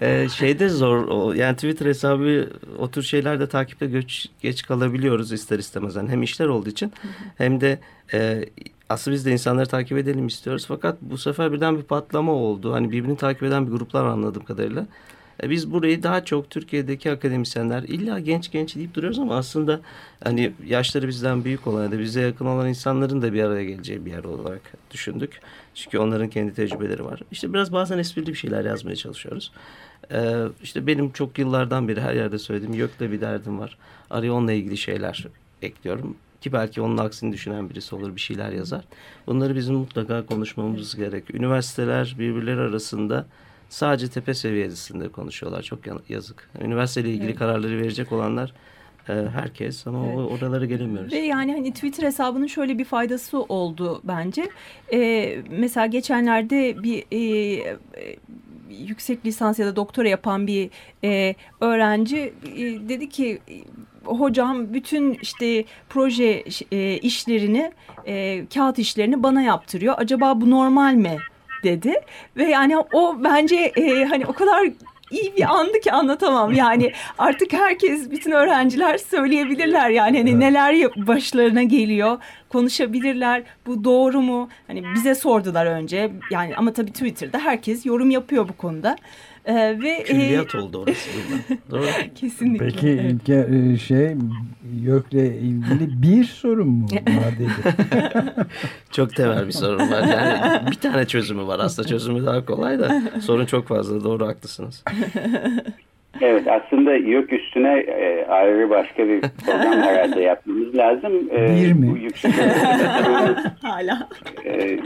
ee, 0.00 0.28
şeyde 0.28 0.68
zor 0.68 1.08
o, 1.08 1.32
yani 1.32 1.54
Twitter 1.54 1.86
hesabı 1.86 2.50
o 2.78 2.90
tür 2.90 3.02
şeylerde 3.02 3.48
takipte 3.48 3.86
geç, 3.86 4.28
geç 4.42 4.62
kalabiliyoruz 4.62 5.32
ister 5.32 5.58
istemez. 5.58 5.96
Yani 5.96 6.10
hem 6.10 6.22
işler 6.22 6.46
olduğu 6.46 6.68
için 6.68 6.92
hem 7.38 7.60
de 7.60 7.78
e, 8.14 8.44
aslında 8.88 9.14
biz 9.14 9.26
de 9.26 9.32
insanları 9.32 9.66
takip 9.66 9.98
edelim 9.98 10.26
istiyoruz. 10.26 10.64
Fakat 10.68 10.96
bu 11.00 11.18
sefer 11.18 11.52
birden 11.52 11.76
bir 11.76 11.82
patlama 11.82 12.32
oldu. 12.32 12.72
Hani 12.72 12.92
birbirini 12.92 13.16
takip 13.16 13.42
eden 13.42 13.66
bir 13.66 13.72
gruplar 13.72 14.04
anladığım 14.04 14.44
kadarıyla. 14.44 14.86
E, 15.42 15.50
biz 15.50 15.72
burayı 15.72 16.02
daha 16.02 16.24
çok 16.24 16.50
Türkiye'deki 16.50 17.10
akademisyenler 17.10 17.82
illa 17.82 18.18
genç 18.18 18.50
genç 18.50 18.76
deyip 18.76 18.94
duruyoruz 18.94 19.18
ama 19.18 19.36
aslında 19.36 19.80
hani 20.24 20.52
yaşları 20.66 21.08
bizden 21.08 21.44
büyük 21.44 21.66
olan 21.66 21.92
da 21.92 21.98
bize 21.98 22.20
yakın 22.20 22.46
olan 22.46 22.68
insanların 22.68 23.22
da 23.22 23.32
bir 23.32 23.42
araya 23.42 23.64
geleceği 23.64 24.06
bir 24.06 24.10
yer 24.10 24.24
olarak 24.24 24.60
düşündük. 24.90 25.40
Çünkü 25.74 25.98
onların 25.98 26.28
kendi 26.28 26.54
tecrübeleri 26.54 27.04
var. 27.04 27.20
İşte 27.30 27.52
biraz 27.52 27.72
bazen 27.72 27.98
esprili 27.98 28.26
bir 28.26 28.34
şeyler 28.34 28.64
yazmaya 28.64 28.96
çalışıyoruz. 28.96 29.52
Ee, 30.12 30.42
işte 30.62 30.86
benim 30.86 31.12
çok 31.12 31.38
yıllardan 31.38 31.88
beri 31.88 32.00
her 32.00 32.14
yerde 32.14 32.38
söylediğim 32.38 32.74
YÖK'le 32.74 33.00
bir 33.00 33.20
derdim 33.20 33.58
var. 33.58 33.78
Araya 34.10 34.32
onunla 34.32 34.52
ilgili 34.52 34.76
şeyler 34.76 35.26
ekliyorum. 35.62 36.16
Ki 36.40 36.52
belki 36.52 36.80
onun 36.80 36.98
aksini 36.98 37.32
düşünen 37.32 37.70
birisi 37.70 37.94
olur 37.94 38.16
bir 38.16 38.20
şeyler 38.20 38.50
yazar. 38.50 38.84
Bunları 39.26 39.56
bizim 39.56 39.74
mutlaka 39.74 40.26
konuşmamız 40.26 40.96
gerek. 40.96 41.34
Üniversiteler 41.34 42.16
birbirleri 42.18 42.60
arasında 42.60 43.26
sadece 43.68 44.08
tepe 44.08 44.34
seviyesinde 44.34 45.08
konuşuyorlar. 45.08 45.62
Çok 45.62 45.80
yazık. 46.08 46.50
Üniversiteyle 46.60 47.10
ilgili 47.10 47.26
evet. 47.26 47.38
kararları 47.38 47.78
verecek 47.78 48.12
olanlar 48.12 48.52
e, 49.08 49.12
herkes 49.12 49.86
ama 49.86 50.06
evet. 50.06 50.18
oralara 50.18 50.64
gelemiyoruz. 50.64 51.12
Ve 51.12 51.18
yani 51.18 51.52
hani 51.52 51.72
Twitter 51.72 52.02
hesabının 52.02 52.46
şöyle 52.46 52.78
bir 52.78 52.84
faydası 52.84 53.42
oldu 53.42 54.00
bence. 54.04 54.48
Ee, 54.92 55.38
mesela 55.50 55.86
geçenlerde 55.86 56.82
bir 56.82 57.04
e, 57.12 57.76
yüksek 58.70 59.26
lisans 59.26 59.58
ya 59.58 59.66
da 59.66 59.76
doktora 59.76 60.08
yapan 60.08 60.46
bir 60.46 60.70
e, 61.04 61.34
öğrenci 61.60 62.34
e, 62.56 62.88
dedi 62.88 63.08
ki 63.08 63.38
hocam 64.04 64.74
bütün 64.74 65.18
işte 65.22 65.64
proje 65.88 66.44
e, 66.72 66.98
işlerini 66.98 67.72
e, 68.06 68.46
kağıt 68.54 68.78
işlerini 68.78 69.22
bana 69.22 69.42
yaptırıyor. 69.42 69.94
Acaba 69.98 70.40
bu 70.40 70.50
normal 70.50 70.94
mi? 70.94 71.16
Dedi 71.62 71.94
ve 72.36 72.44
yani 72.44 72.78
o 72.78 73.16
bence 73.24 73.56
e, 73.56 74.04
hani 74.04 74.26
o 74.26 74.32
kadar 74.32 74.68
iyi 75.10 75.36
bir 75.36 75.54
andı 75.54 75.80
ki 75.80 75.92
anlatamam. 75.92 76.52
Yani 76.52 76.92
artık 77.18 77.52
herkes, 77.52 78.10
bütün 78.10 78.30
öğrenciler 78.30 78.98
söyleyebilirler 78.98 79.90
yani 79.90 80.18
hani 80.18 80.40
neler 80.40 81.06
başlarına 81.06 81.62
geliyor, 81.62 82.18
konuşabilirler. 82.48 83.42
Bu 83.66 83.84
doğru 83.84 84.20
mu? 84.20 84.48
Hani 84.66 84.84
bize 84.94 85.14
sordular 85.14 85.66
önce. 85.66 86.10
Yani 86.30 86.56
ama 86.56 86.72
tabii 86.72 86.92
Twitter'da 86.92 87.38
herkes 87.38 87.86
yorum 87.86 88.10
yapıyor 88.10 88.48
bu 88.48 88.56
konuda. 88.56 88.96
Ee, 89.46 89.78
ve 89.82 90.02
Külliyat 90.02 90.54
e, 90.54 90.58
oldu 90.58 90.78
orası. 90.78 91.10
Doğru. 91.70 91.86
Kesinlikle. 92.14 92.66
Peki 92.66 92.88
evet. 92.88 93.80
şey 93.80 94.16
YÖK'le 94.82 95.40
ilgili 95.42 96.02
bir 96.02 96.24
sorun 96.24 96.68
mu 96.68 96.86
var 97.08 97.34
çok 98.92 99.14
temel 99.14 99.46
bir 99.46 99.52
sorun 99.52 99.90
var. 99.90 100.02
Yani 100.02 100.70
bir 100.70 100.76
tane 100.76 101.06
çözümü 101.06 101.46
var. 101.46 101.58
Aslında 101.58 101.88
çözümü 101.88 102.26
daha 102.26 102.44
kolay 102.44 102.78
da 102.78 103.02
sorun 103.20 103.46
çok 103.46 103.68
fazla. 103.68 104.04
Doğru 104.04 104.26
haklısınız. 104.26 104.84
Evet 106.20 106.48
aslında 106.48 106.96
yok 106.96 107.32
üstüne 107.32 107.78
e, 107.78 108.26
ayrı 108.26 108.70
başka 108.70 109.08
bir 109.08 109.20
program 109.20 109.82
herhalde 109.82 110.20
yapmamız 110.20 110.76
lazım. 110.76 111.12
E, 111.32 111.56
bir 111.56 111.72
mi? 111.72 111.90
Bu 111.90 111.96
yüksek 111.96 112.32
Hala. 113.62 114.08
E, 114.44 114.78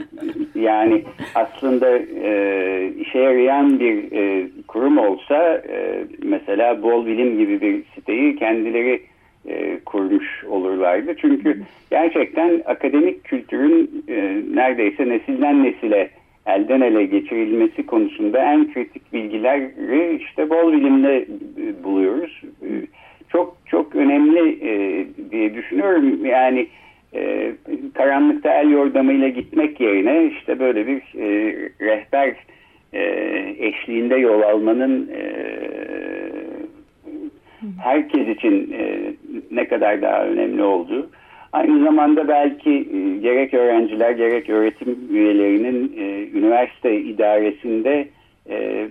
yani 0.54 1.04
aslında 1.34 1.98
e, 1.98 2.92
işe 2.98 3.18
yarayan 3.18 3.80
bir 3.80 4.12
e, 4.12 4.48
kurum 4.68 4.98
olsa 4.98 5.62
e, 5.68 6.04
mesela 6.22 6.82
Bol 6.82 7.06
Bilim 7.06 7.38
gibi 7.38 7.60
bir 7.60 7.82
siteyi 7.94 8.36
kendileri 8.36 9.02
e, 9.48 9.80
kurmuş 9.86 10.44
olurlardı. 10.44 11.16
Çünkü 11.20 11.62
gerçekten 11.90 12.62
akademik 12.66 13.24
kültürün 13.24 14.04
e, 14.08 14.42
neredeyse 14.54 15.08
nesilden 15.08 15.64
nesile 15.64 16.10
elden 16.46 16.80
ele 16.80 17.04
geçirilmesi 17.04 17.86
konusunda 17.86 18.38
en 18.38 18.72
kritik 18.72 19.12
bilgileri 19.12 20.16
işte 20.16 20.50
bol 20.50 20.72
bilimde 20.72 21.16
e, 21.18 21.84
buluyoruz. 21.84 22.42
E, 22.62 22.68
çok 23.28 23.56
çok 23.66 23.96
önemli 23.96 24.58
e, 24.62 25.06
diye 25.30 25.54
düşünüyorum. 25.54 26.26
Yani 26.26 26.66
karanlıkta 27.94 28.54
el 28.54 28.70
yordamıyla 28.70 29.28
gitmek 29.28 29.80
yerine 29.80 30.24
işte 30.24 30.58
böyle 30.58 30.86
bir 30.86 31.02
rehber 31.80 32.34
eşliğinde 33.58 34.16
yol 34.16 34.42
almanın 34.42 35.10
herkes 37.82 38.28
için 38.28 38.74
ne 39.50 39.68
kadar 39.68 40.02
daha 40.02 40.24
önemli 40.26 40.62
olduğu 40.62 41.10
Aynı 41.52 41.84
zamanda 41.84 42.28
belki 42.28 42.70
e, 42.70 43.18
gerek 43.18 43.54
öğrenciler 43.54 44.10
gerek 44.10 44.50
öğretim 44.50 44.98
üyelerinin 45.10 45.92
e, 45.96 46.38
üniversite 46.38 47.00
idaresinde 47.00 48.08
e, 48.50 48.88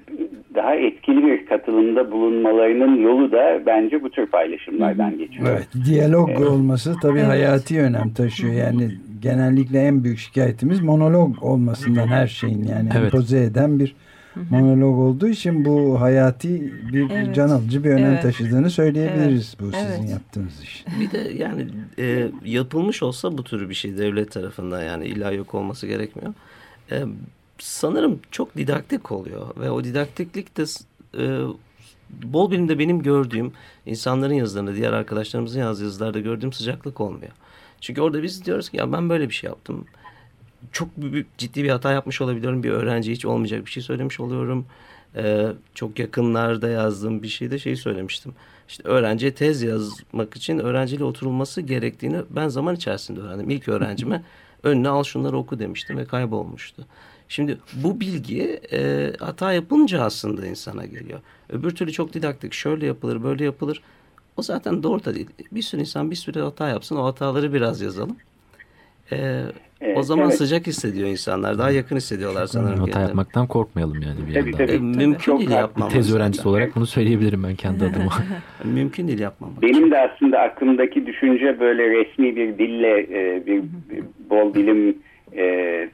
daha 0.56 0.76
etkili 0.76 1.28
bir 1.28 1.46
katılımda 1.46 2.12
bulunmalarının 2.12 3.02
yolu 3.02 3.32
da 3.32 3.62
bence 3.66 4.04
bu 4.04 4.10
tür 4.10 4.26
paylaşımlardan 4.26 5.18
geçiyor. 5.18 5.48
Evet, 5.50 5.68
diyalog 5.86 6.30
evet. 6.30 6.42
olması 6.42 6.96
tabii 7.02 7.20
evet. 7.20 7.30
hayati 7.30 7.82
önem 7.82 8.14
taşıyor. 8.14 8.54
Yani 8.54 8.92
genellikle 9.22 9.80
en 9.80 10.04
büyük 10.04 10.18
şikayetimiz 10.18 10.82
monolog 10.82 11.44
olmasından 11.44 12.08
her 12.08 12.28
şeyin 12.28 12.64
yani 12.64 12.90
evet. 12.98 13.14
empoze 13.14 13.44
eden 13.44 13.80
bir 13.80 13.96
monolog 14.36 15.00
olduğu 15.00 15.28
için 15.28 15.66
bu 15.66 16.02
hayati 16.02 16.74
bir 16.94 17.10
evet. 17.10 17.36
can 17.36 17.50
alıcı 17.50 17.84
bir 17.84 17.90
önem 17.90 18.12
evet. 18.12 18.24
taşıdığını 18.24 18.70
söyleyebiliriz 18.70 19.56
evet. 19.60 19.74
bu 19.74 19.78
sizin 19.78 20.02
evet. 20.02 20.10
yaptığınız 20.10 20.62
iş. 20.64 20.86
Bir 21.00 21.12
de 21.12 21.18
yani 21.18 21.68
e, 22.00 22.32
yapılmış 22.46 23.04
olsa 23.04 23.38
bu 23.38 23.44
tür 23.44 23.70
bir 23.70 23.74
şey 23.74 23.98
devlet 23.98 24.32
tarafından 24.32 24.84
yani 24.84 25.06
illa 25.06 25.32
yok 25.32 25.56
olması 25.56 25.88
gerekmiyor. 25.88 26.34
E, 26.92 27.04
sanırım 27.58 28.20
çok 28.32 28.58
didaktik 28.58 29.12
oluyor 29.12 29.48
ve 29.60 29.72
o 29.72 29.84
didaktiklik 29.84 30.58
de 30.58 30.64
e, 31.18 31.42
bol 32.24 32.52
bilimde 32.52 32.80
benim 32.80 33.02
gördüğüm 33.02 33.52
insanların 33.86 34.34
yazılarında 34.34 34.76
diğer 34.76 34.94
arkadaşlarımızın 34.94 35.60
yazdığı 35.60 35.84
yazılarda 35.84 36.20
gördüğüm 36.20 36.54
sıcaklık 36.54 37.02
olmuyor. 37.02 37.32
Çünkü 37.82 38.02
orada 38.02 38.24
biz 38.24 38.46
diyoruz 38.46 38.70
ki 38.70 38.78
ya 38.78 38.92
ben 38.92 39.10
böyle 39.10 39.30
bir 39.30 39.34
şey 39.34 39.48
yaptım 39.48 39.86
çok 40.72 40.90
büyük 40.98 41.38
ciddi 41.38 41.64
bir 41.64 41.70
hata 41.70 41.92
yapmış 41.92 42.22
olabiliyorum. 42.22 42.64
Bir 42.64 42.70
öğrenci 42.70 43.12
hiç 43.12 43.26
olmayacak 43.26 43.66
bir 43.66 43.72
şey 43.72 43.84
söylemiş 43.84 44.20
oluyorum. 44.20 44.66
Ee, 45.16 45.48
çok 45.76 46.00
yakınlarda 46.00 46.70
yazdığım 46.70 47.24
bir 47.24 47.28
şeyde 47.28 47.60
şeyi 47.60 47.78
söylemiştim. 47.78 48.34
İşte 48.68 48.84
öğrenciye 48.90 49.34
tez 49.34 49.62
yazmak 49.62 50.36
için 50.36 50.60
öğrenciyle 50.60 51.04
oturulması 51.04 51.62
gerektiğini 51.62 52.22
ben 52.30 52.48
zaman 52.48 52.76
içerisinde 52.76 53.20
öğrendim. 53.20 53.50
İlk 53.50 53.68
öğrencime 53.68 54.24
önüne 54.64 54.90
al 54.90 55.04
şunları 55.04 55.38
oku 55.38 55.60
demiştim 55.60 55.98
ve 55.98 56.06
kaybolmuştu. 56.06 56.86
Şimdi 57.30 57.58
bu 57.74 58.00
bilgi 58.00 58.60
e, 58.72 59.14
hata 59.20 59.54
yapınca 59.54 60.04
aslında 60.04 60.48
insana 60.48 60.86
geliyor. 60.86 61.20
Öbür 61.50 61.76
türlü 61.76 61.92
çok 61.92 62.14
didaktik. 62.14 62.54
Şöyle 62.54 62.86
yapılır, 62.86 63.24
böyle 63.24 63.44
yapılır. 63.44 63.82
O 64.38 64.42
zaten 64.42 64.84
doğru 64.84 65.06
da 65.06 65.16
değil. 65.16 65.30
Bir 65.52 65.62
sürü 65.62 65.82
insan 65.82 66.12
bir 66.12 66.16
sürü 66.16 66.40
hata 66.40 66.70
yapsın. 66.70 66.96
O 66.96 67.06
hataları 67.06 67.54
biraz 67.54 67.82
yazalım. 67.82 68.18
Evet, 69.12 69.98
o 69.98 70.04
zaman 70.04 70.26
evet. 70.26 70.38
sıcak 70.38 70.68
hissediyor 70.68 71.08
insanlar. 71.08 71.58
Daha 71.58 71.72
yakın 71.72 71.96
hissediyorlar 71.96 72.46
sanırım. 72.46 72.80
Hata 72.80 73.02
yapmaktan 73.02 73.48
korkmayalım 73.48 74.02
yani 74.02 74.28
bir 74.28 74.34
tabii, 74.34 74.52
Tabii, 74.52 74.72
e, 74.72 74.78
mümkün 74.78 75.14
Çok 75.14 75.40
değil 75.40 75.52
yapmamız. 75.52 75.94
Tez 75.94 76.16
öğrencisi 76.16 76.38
zaten. 76.38 76.50
olarak 76.52 76.76
bunu 76.76 76.86
söyleyebilirim 76.86 77.44
ben 77.44 77.56
kendi 77.56 77.86
adıma. 77.92 78.12
mümkün 78.64 79.08
değil 79.08 79.20
yapmamak. 79.20 79.62
Benim 79.62 79.92
de 79.92 79.98
aslında 80.00 80.40
aklımdaki 80.40 81.06
düşünce 81.06 81.60
böyle 81.60 81.90
resmi 81.90 82.36
bir 82.36 82.58
dille 82.58 83.00
e, 83.00 83.46
bir, 83.46 83.62
bir 83.62 84.04
bol 84.30 84.54
bilim 84.54 84.98
e, 85.38 85.44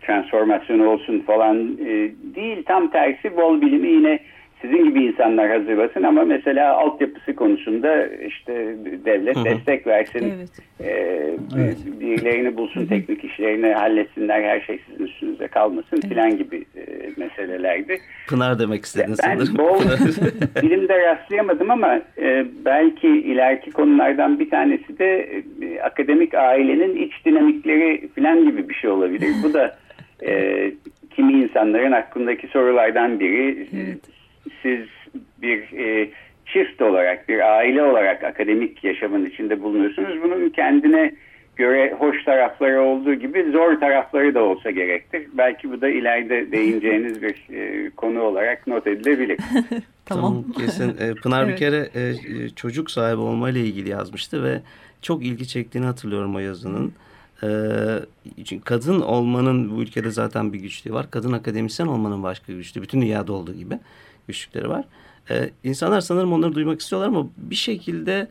transformasyonu 0.01 0.89
olsun 0.89 1.19
falan 1.19 1.78
e, 1.80 2.12
değil. 2.36 2.63
Tam 2.65 2.91
tersi 2.91 3.38
bol 3.38 3.62
bilimi 3.62 3.88
yine 3.88 4.19
sizin 4.65 4.86
gibi 4.86 5.04
insanlar 5.04 5.49
hazırlasın 5.49 6.04
ama 6.04 6.23
mesela 6.23 6.78
altyapısı 6.78 7.36
konusunda 7.36 8.08
işte 8.08 8.75
devlet 9.06 9.36
Hı-hı. 9.36 9.45
destek 9.45 9.88
versin. 9.88 10.34
Evet. 10.38 10.49
E, 10.80 10.91
evet. 11.58 11.78
Birilerini 11.99 12.58
bulsun, 12.58 12.86
teknik 12.86 13.23
işlerini 13.23 13.73
halletsinler, 13.73 14.43
her 14.43 14.62
şey 14.62 14.80
sizin 14.89 15.06
üstünüze 15.06 15.47
kalmasın 15.47 15.88
evet. 15.93 16.08
filan 16.08 16.38
gibi 16.38 16.65
e, 16.75 17.10
meselelerdi. 17.17 17.97
Pınar 18.28 18.60
demek 18.60 18.86
istedin 18.86 19.15
ben 19.23 19.38
sanırım. 19.38 19.56
Ben 19.58 19.65
bol 19.65 19.80
bilimde 20.62 20.99
rastlayamadım 20.99 21.71
ama 21.71 22.01
e, 22.17 22.45
belki 22.65 23.08
ileriki 23.08 23.71
konulardan 23.71 24.39
bir 24.39 24.49
tanesi 24.49 24.99
de 24.99 25.41
e, 25.62 25.82
akademik 25.82 26.34
ailenin 26.34 26.95
iç 26.95 27.25
dinamikleri 27.25 28.10
filan 28.15 28.45
gibi 28.45 28.69
bir 28.69 28.73
şey 28.73 28.89
olabilir. 28.89 29.30
Bu 29.43 29.54
da 29.54 29.78
e, 30.25 30.71
kimi 31.15 31.34
insanların 31.34 31.91
aklındaki 31.91 32.47
sorulardan 32.47 33.19
biri. 33.19 33.67
Evet 33.75 34.14
siz 34.65 34.88
bir 35.41 35.78
e, 35.78 36.10
çift 36.45 36.82
olarak, 36.82 37.30
bir 37.30 37.58
aile 37.58 37.84
olarak 37.84 38.23
akademik 38.23 38.84
yaşamın 38.84 39.25
içinde 39.25 39.62
bulunuyorsunuz. 39.63 40.23
Bunun 40.23 40.49
kendine 40.49 41.12
göre 41.56 41.95
hoş 41.99 42.23
tarafları 42.23 42.82
olduğu 42.82 43.13
gibi 43.13 43.51
zor 43.51 43.80
tarafları 43.80 44.36
da 44.36 44.43
olsa 44.43 44.71
gerektir. 44.71 45.28
Belki 45.34 45.71
bu 45.71 45.82
da 45.82 45.89
ileride 45.89 46.51
değineceğiniz 46.51 47.21
bir 47.21 47.36
e, 47.54 47.89
konu 47.89 48.21
olarak 48.21 48.67
not 48.67 48.88
edilebilir. 48.88 49.38
tamam. 50.06 50.43
tamam. 50.45 50.45
Kesin. 50.58 50.97
E, 50.99 51.13
Pınar 51.13 51.43
evet. 51.43 51.54
bir 51.54 51.58
kere 51.58 51.89
e, 51.95 52.13
çocuk 52.49 52.91
sahibi 52.91 53.21
olmayla 53.21 53.62
ilgili 53.62 53.89
yazmıştı 53.89 54.43
ve 54.43 54.62
çok 55.01 55.25
ilgi 55.25 55.47
çektiğini 55.47 55.86
hatırlıyorum 55.86 56.36
o 56.36 56.39
yazının. 56.39 56.93
Ee, 57.43 57.47
çünkü 58.45 58.63
kadın 58.63 59.01
olmanın 59.01 59.71
bu 59.71 59.82
ülkede 59.82 60.12
zaten 60.12 60.54
bir 60.54 60.60
güçlüğü 60.60 60.93
var. 60.93 61.12
Kadın 61.12 61.32
akademisyen 61.32 61.88
olmanın 61.88 62.23
başka 62.23 62.54
güçlüğü. 62.54 62.82
Bütün 62.82 63.01
dünyada 63.01 63.34
olduğu 63.34 63.54
gibi 63.54 63.80
güçlükleri 64.28 64.70
var. 64.70 64.86
Ee, 65.30 65.50
insanlar 65.64 66.02
sanırım 66.02 66.34
onları 66.34 66.56
duymak 66.56 66.82
istiyorlar 66.82 67.08
ama 67.08 67.28
bir 67.38 67.56
şekilde 67.56 68.28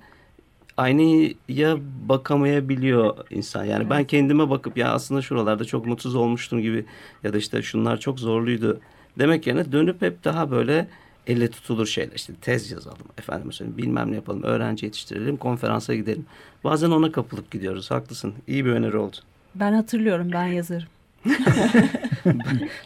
aynaya 0.77 1.77
bakamayabiliyor 2.09 3.17
insan. 3.31 3.65
Yani 3.65 3.81
evet. 3.81 3.91
ben 3.91 4.05
kendime 4.05 4.51
bakıp 4.51 4.77
ya 4.77 4.93
aslında 4.93 5.23
şuralarda 5.23 5.65
çok 5.65 5.87
mutsuz 5.87 6.15
olmuştum 6.15 6.61
gibi 6.61 6.85
ya 7.25 7.33
da 7.33 7.39
işte 7.39 7.63
şunlar 7.63 8.01
çok 8.01 8.21
zorluydu 8.21 8.81
demek 9.19 9.47
yerine 9.47 9.73
dönüp 9.73 10.03
hep 10.03 10.25
daha 10.25 10.51
böyle 10.51 10.89
elle 11.27 11.51
tutulur 11.51 11.87
şeyler 11.87 12.15
işte 12.15 12.33
tez 12.41 12.71
yazalım 12.71 13.07
efendim 13.19 13.53
söyleyeyim 13.53 13.79
bilmem 13.79 14.11
ne 14.11 14.15
yapalım 14.15 14.43
öğrenci 14.43 14.87
yetiştirelim 14.87 15.37
konferansa 15.37 15.95
gidelim. 15.95 16.27
Bazen 16.65 16.91
ona 16.91 17.13
kapılıp 17.13 17.51
gidiyoruz 17.51 17.91
haklısın 17.91 18.35
iyi 18.47 18.65
bir 18.65 18.71
öneri 18.71 18.97
oldu. 18.97 19.17
Ben 19.55 19.73
hatırlıyorum 19.73 20.31
ben 20.33 20.47
yazarım. 20.47 20.89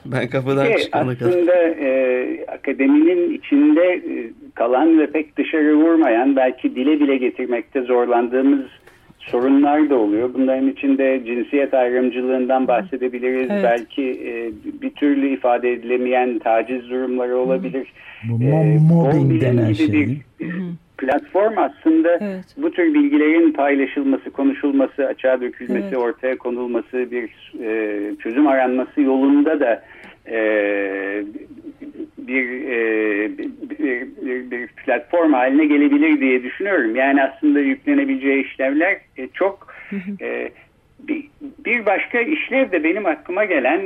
ben 0.05 0.29
kapıdan 0.29 0.67
şey, 0.67 0.79
çıkana 0.79 1.11
Aslında 1.11 1.55
e, 1.63 2.47
akademinin 2.49 3.35
içinde 3.35 3.83
e, 3.83 4.31
kalan 4.55 4.99
ve 4.99 5.07
pek 5.07 5.37
dışarı 5.37 5.77
vurmayan 5.77 6.37
belki 6.37 6.75
dile 6.75 7.01
bile 7.01 7.17
getirmekte 7.17 7.81
zorlandığımız 7.81 8.67
sorunlar 9.19 9.91
da 9.91 9.97
oluyor. 9.97 10.35
Bunların 10.35 10.69
içinde 10.69 11.23
cinsiyet 11.27 11.75
ayrımcılığından 11.75 12.69
bahsedebiliriz. 12.69 13.51
Evet. 13.51 13.65
Belki 13.65 14.03
e, 14.03 14.53
bir 14.83 14.91
türlü 14.91 15.29
ifade 15.35 15.73
edilemeyen 15.73 16.39
taciz 16.39 16.91
durumları 16.91 17.37
olabilir. 17.37 17.93
Bu 18.29 18.43
e, 18.43 18.79
mobbing 18.89 19.43
denen 19.43 19.73
şey. 19.73 19.93
Bir, 19.93 20.17
platform 20.99 21.59
aslında 21.59 22.19
evet. 22.21 22.45
bu 22.57 22.71
tür 22.71 22.95
bilgilerin 22.95 23.53
paylaşılması, 23.53 24.31
konuşulması, 24.31 25.07
açığa 25.07 25.41
dökülmesi, 25.41 25.87
evet. 25.87 25.97
ortaya 25.97 26.39
konulması, 26.39 27.11
bir 27.11 27.53
e, 27.65 28.01
çözüm 28.17 28.47
aranması 28.47 29.01
yolunda 29.01 29.61
da 29.61 29.83
e, 30.31 30.39
bir, 32.19 32.45
e, 32.69 33.39
bir, 33.39 33.51
bir, 33.71 34.51
bir 34.51 34.67
platform 34.67 35.33
haline 35.33 35.67
gelebilir 35.67 36.21
diye 36.21 36.43
düşünüyorum. 36.43 36.97
Yani 36.97 37.23
aslında 37.23 37.61
yüklenebileceği 37.61 38.45
işlevler 38.45 38.99
e, 39.17 39.29
çok 39.35 39.75
e, 40.21 40.51
bir, 40.99 41.25
bir 41.65 41.87
başka 41.87 42.21
işlev 42.21 42.73
de 42.73 42.85
benim 42.85 43.07
aklıma 43.07 43.45
gelen 43.45 43.81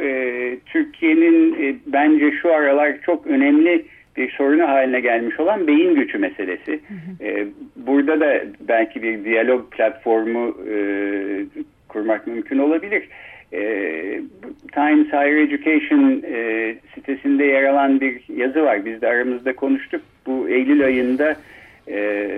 e, 0.00 0.56
Türkiye'nin 0.66 1.54
e, 1.62 1.74
bence 1.86 2.32
şu 2.42 2.54
aralar 2.54 3.00
çok 3.06 3.26
önemli 3.26 3.84
bir 4.20 4.30
sorunu 4.30 4.68
haline 4.68 5.00
gelmiş 5.00 5.40
olan 5.40 5.66
beyin 5.66 5.94
göçü 5.94 6.18
meselesi. 6.18 6.72
Hı 6.72 6.94
hı. 6.94 7.28
E, 7.28 7.46
burada 7.76 8.20
da 8.20 8.40
belki 8.60 9.02
bir 9.02 9.24
diyalog 9.24 9.70
platformu 9.70 10.56
e, 10.70 10.76
kurmak 11.88 12.26
mümkün 12.26 12.58
olabilir. 12.58 13.08
E, 13.52 13.60
Times 14.72 15.06
Higher 15.06 15.36
Education 15.36 16.22
e, 16.32 16.74
sitesinde 16.94 17.44
yer 17.44 17.64
alan 17.64 18.00
bir 18.00 18.20
yazı 18.36 18.62
var. 18.62 18.84
Biz 18.84 19.02
de 19.02 19.08
aramızda 19.08 19.56
konuştuk. 19.56 20.02
Bu 20.26 20.48
Eylül 20.48 20.84
ayında 20.84 21.36
e, 21.88 22.28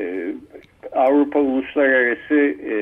Avrupa 0.93 1.41
Uluslararası 1.41 2.55
e, 2.69 2.75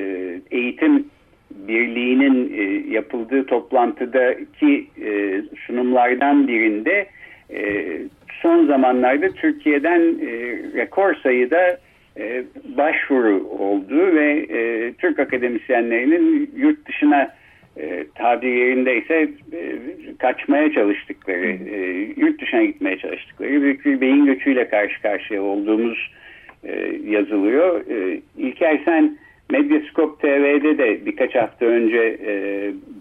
Eğitim 0.51 1.05
Birliği'nin 1.51 2.53
e, 2.57 2.93
yapıldığı 2.93 3.47
toplantıdaki 3.47 4.87
e, 5.05 5.43
sunumlardan 5.67 6.49
birinde 6.49 7.07
e, 7.51 7.87
son 8.43 8.67
zamanlarda 8.67 9.29
Türkiye'den 9.29 10.01
e, 10.01 10.29
rekor 10.77 11.15
sayıda 11.15 11.79
e, 12.19 12.45
başvuru 12.65 13.47
olduğu 13.59 14.15
ve 14.15 14.47
e, 14.51 14.93
Türk 14.93 15.19
akademisyenlerinin 15.19 16.51
yurt 16.57 16.89
dışına 16.89 17.35
e, 17.77 18.05
tabir 18.15 18.53
yerindeyse 18.53 19.29
e, 19.53 19.77
kaçmaya 20.19 20.73
çalıştıkları, 20.73 21.47
e, 21.47 22.09
yurt 22.17 22.41
dışına 22.41 22.65
gitmeye 22.65 22.99
çalıştıkları 22.99 23.63
büyük 23.63 23.85
bir 23.85 24.01
beyin 24.01 24.27
göçüyle 24.27 24.69
karşı 24.69 25.03
karşıya 25.03 25.43
olduğumuz 25.43 26.11
e, 26.65 26.99
yazılıyor. 27.05 27.87
E, 27.91 28.21
İlker 28.39 28.81
sen 28.85 29.19
Medyascope 29.51 30.29
TV'de 30.29 30.79
de 30.79 31.07
birkaç 31.07 31.35
hafta 31.35 31.67
önce 31.67 32.19
e, 32.27 32.33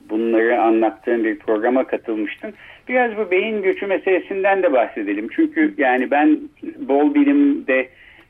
bunları 0.10 0.62
anlattığın 0.62 1.24
bir 1.24 1.40
programa 1.40 1.84
katılmıştın. 1.84 2.54
Biraz 2.90 3.18
bu 3.18 3.32
beyin 3.32 3.62
göçü 3.62 3.88
meselesinden 3.88 4.64
de 4.64 4.74
bahsedelim. 4.74 5.28
Çünkü 5.36 5.74
yani 5.78 6.12
ben 6.12 6.40
bol 6.80 7.16
bilimde 7.16 7.90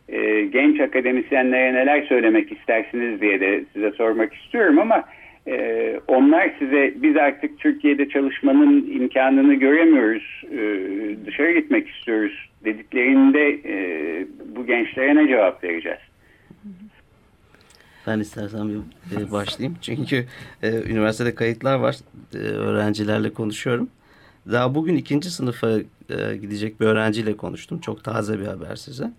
e, 0.10 0.42
genç 0.42 0.80
akademisyenlere 0.80 1.74
neler 1.74 2.02
söylemek 2.02 2.52
istersiniz 2.52 3.22
diye 3.22 3.40
de 3.40 3.64
size 3.74 3.92
sormak 3.92 4.34
istiyorum 4.34 4.80
ama 4.80 5.04
e, 5.48 6.00
onlar 6.08 6.52
size 6.60 6.94
biz 6.96 7.18
artık 7.18 7.60
Türkiye'de 7.60 8.10
çalışmanın 8.10 8.92
imkanını 8.92 9.54
göremiyoruz, 9.54 10.44
e, 10.52 10.62
dışarı 11.26 11.52
gitmek 11.52 11.90
istiyoruz 11.90 12.50
dediklerinde 12.66 13.50
e, 13.50 14.26
bu 14.56 14.66
gençlere 14.66 15.16
ne 15.16 15.28
cevap 15.28 15.64
vereceğiz? 15.64 16.00
Ben 18.08 18.20
istersen 18.20 18.70
bir 18.70 19.22
e, 19.22 19.32
başlayayım. 19.32 19.78
Çünkü 19.82 20.26
e, 20.64 20.92
üniversitede 20.92 21.36
kayıtlar 21.36 21.80
var. 21.80 21.96
E, 22.34 22.38
öğrencilerle 22.38 23.34
konuşuyorum. 23.34 23.90
Daha 24.52 24.76
bugün 24.76 24.96
ikinci 24.96 25.32
sınıfa 25.32 25.70
e, 26.10 26.38
gidecek 26.42 26.82
bir 26.82 26.86
öğrenciyle 26.86 27.38
konuştum. 27.38 27.80
Çok 27.80 28.04
taze 28.04 28.40
bir 28.40 28.48
haber 28.48 28.76
size. 28.76 29.12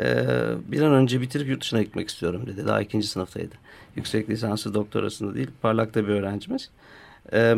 E, 0.00 0.26
bir 0.68 0.82
an 0.82 0.92
önce 0.92 1.20
bitirip 1.20 1.48
yurt 1.48 1.60
dışına 1.60 1.82
gitmek 1.82 2.08
istiyorum 2.08 2.42
dedi. 2.46 2.66
Daha 2.66 2.82
ikinci 2.82 3.06
sınıftaydı. 3.06 3.54
Yüksek 3.96 4.30
lisansı 4.30 4.74
doktorasında 4.74 5.34
değil. 5.34 5.50
Parlakta 5.62 6.04
bir 6.04 6.12
öğrencimiz. 6.12 6.70
E, 7.32 7.54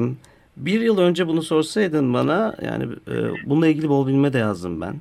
bir 0.57 0.81
yıl 0.81 0.99
önce 0.99 1.29
bunu 1.29 1.43
sorsaydın 1.43 2.15
bana 2.15 2.57
yani 2.63 2.85
e, 3.09 3.15
bununla 3.47 3.67
ilgili 3.67 3.89
bol 3.89 4.07
bilme 4.07 4.33
de 4.33 4.39
yazdım 4.39 4.81
ben. 4.81 5.01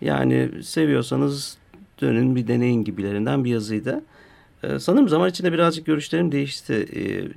Yani 0.00 0.50
seviyorsanız 0.62 1.58
dönün 2.00 2.36
bir 2.36 2.48
deneyin 2.48 2.84
gibilerinden 2.84 3.44
bir 3.44 3.50
yazıydı. 3.50 4.02
Ee, 4.62 4.78
sanırım 4.78 5.08
zaman 5.08 5.30
içinde 5.30 5.52
birazcık 5.52 5.86
görüşlerim 5.86 6.32
değişti. 6.32 6.86
Ee, 6.96 7.28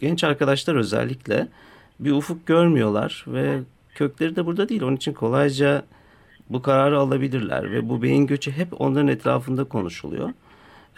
genç 0.00 0.24
arkadaşlar 0.24 0.74
özellikle 0.74 1.48
bir 2.00 2.12
ufuk 2.12 2.46
görmüyorlar 2.46 3.24
ve 3.26 3.60
kökleri 3.94 4.36
de 4.36 4.46
burada 4.46 4.68
değil. 4.68 4.82
Onun 4.82 4.96
için 4.96 5.12
kolayca 5.12 5.82
bu 6.50 6.62
kararı 6.62 6.98
alabilirler 6.98 7.72
ve 7.72 7.88
bu 7.88 8.02
beyin 8.02 8.26
göçü 8.26 8.50
hep 8.50 8.80
onların 8.80 9.08
etrafında 9.08 9.64
konuşuluyor. 9.64 10.30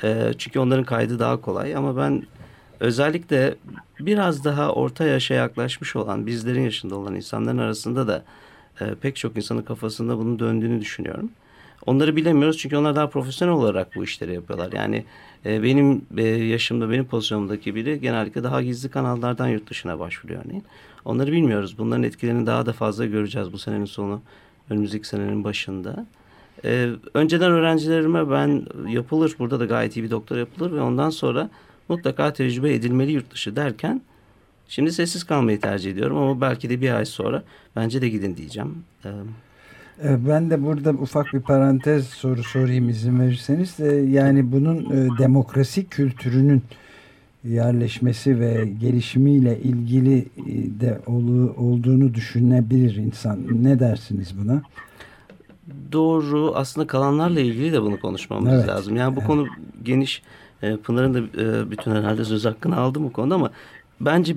Ee, 0.04 0.32
çünkü 0.38 0.58
onların 0.58 0.84
kaydı 0.84 1.18
daha 1.18 1.40
kolay 1.40 1.76
ama 1.76 1.96
ben 1.96 2.22
özellikle 2.80 3.54
biraz 4.00 4.44
daha 4.44 4.72
orta 4.72 5.04
yaşa 5.04 5.34
yaklaşmış 5.34 5.96
olan 5.96 6.26
bizlerin 6.26 6.62
yaşında 6.62 6.96
olan 6.96 7.14
insanların 7.14 7.58
arasında 7.58 8.08
da 8.08 8.24
e, 8.80 8.94
pek 8.94 9.16
çok 9.16 9.36
insanın 9.36 9.62
kafasında 9.62 10.18
bunun 10.18 10.38
döndüğünü 10.38 10.80
düşünüyorum. 10.80 11.30
Onları 11.86 12.16
bilemiyoruz 12.16 12.58
çünkü 12.58 12.76
onlar 12.76 12.96
daha 12.96 13.08
profesyonel 13.08 13.54
olarak 13.54 13.96
bu 13.96 14.04
işleri 14.04 14.34
yapıyorlar. 14.34 14.72
Yani 14.72 15.04
e, 15.46 15.62
benim 15.62 16.02
e, 16.16 16.22
yaşımda, 16.28 16.90
benim 16.90 17.04
pozisyonumdaki 17.04 17.74
biri 17.74 18.00
genellikle 18.00 18.42
daha 18.42 18.62
gizli 18.62 18.88
kanallardan 18.88 19.48
yurt 19.48 19.70
dışına 19.70 19.98
başvuruyor 19.98 20.44
örneğin. 20.44 20.64
Onları 21.04 21.32
bilmiyoruz. 21.32 21.78
Bunların 21.78 22.02
etkilerini 22.02 22.46
daha 22.46 22.66
da 22.66 22.72
fazla 22.72 23.06
göreceğiz 23.06 23.52
bu 23.52 23.58
senenin 23.58 23.84
sonu, 23.84 24.22
önümüzdeki 24.70 25.08
senenin 25.08 25.44
başında. 25.44 26.06
E, 26.64 26.90
önceden 27.14 27.52
öğrencilerime 27.52 28.30
ben 28.30 28.66
yapılır, 28.88 29.36
burada 29.38 29.60
da 29.60 29.64
gayet 29.64 29.96
iyi 29.96 30.04
bir 30.04 30.10
doktor 30.10 30.36
yapılır 30.36 30.72
ve 30.72 30.80
ondan 30.80 31.10
sonra 31.10 31.50
mutlaka 31.88 32.32
tecrübe 32.32 32.74
edilmeli 32.74 33.12
yurt 33.12 33.30
dışı 33.30 33.56
derken 33.56 34.02
şimdi 34.68 34.92
sessiz 34.92 35.24
kalmayı 35.24 35.60
tercih 35.60 35.90
ediyorum 35.90 36.16
ama 36.16 36.40
belki 36.40 36.70
de 36.70 36.80
bir 36.80 36.90
ay 36.90 37.04
sonra 37.04 37.42
bence 37.76 38.02
de 38.02 38.08
gidin 38.08 38.36
diyeceğim. 38.36 38.84
E, 40.04 40.28
ben 40.28 40.50
de 40.50 40.62
burada 40.62 40.90
ufak 40.90 41.34
bir 41.34 41.40
parantez 41.40 42.06
soru 42.06 42.42
sorayım 42.42 42.88
izin 42.88 43.20
verirseniz. 43.20 43.80
E, 43.80 43.94
yani 43.94 44.52
bunun 44.52 44.78
e, 44.78 45.18
demokrasi 45.18 45.88
kültürünün 45.88 46.62
yerleşmesi 47.44 48.40
ve 48.40 48.68
gelişimiyle 48.80 49.58
ilgili 49.60 50.26
de 50.80 51.00
olduğunu 51.56 52.14
düşünebilir 52.14 52.96
insan. 52.96 53.38
Ne 53.64 53.80
dersiniz 53.80 54.34
buna? 54.38 54.62
Doğru. 55.92 56.52
Aslında 56.54 56.86
kalanlarla 56.86 57.40
ilgili 57.40 57.72
de 57.72 57.82
bunu 57.82 58.00
konuşmamız 58.00 58.52
evet. 58.52 58.68
lazım. 58.68 58.96
Yani 58.96 59.16
bu 59.16 59.20
evet. 59.20 59.26
konu 59.26 59.46
geniş. 59.82 60.22
Pınar'ın 60.84 61.14
da 61.14 61.20
bütün 61.70 61.90
herhalde 61.90 62.24
söz 62.24 62.44
hakkını 62.44 62.76
aldı 62.76 63.02
bu 63.02 63.12
konuda 63.12 63.34
ama 63.34 63.50
bence 64.00 64.36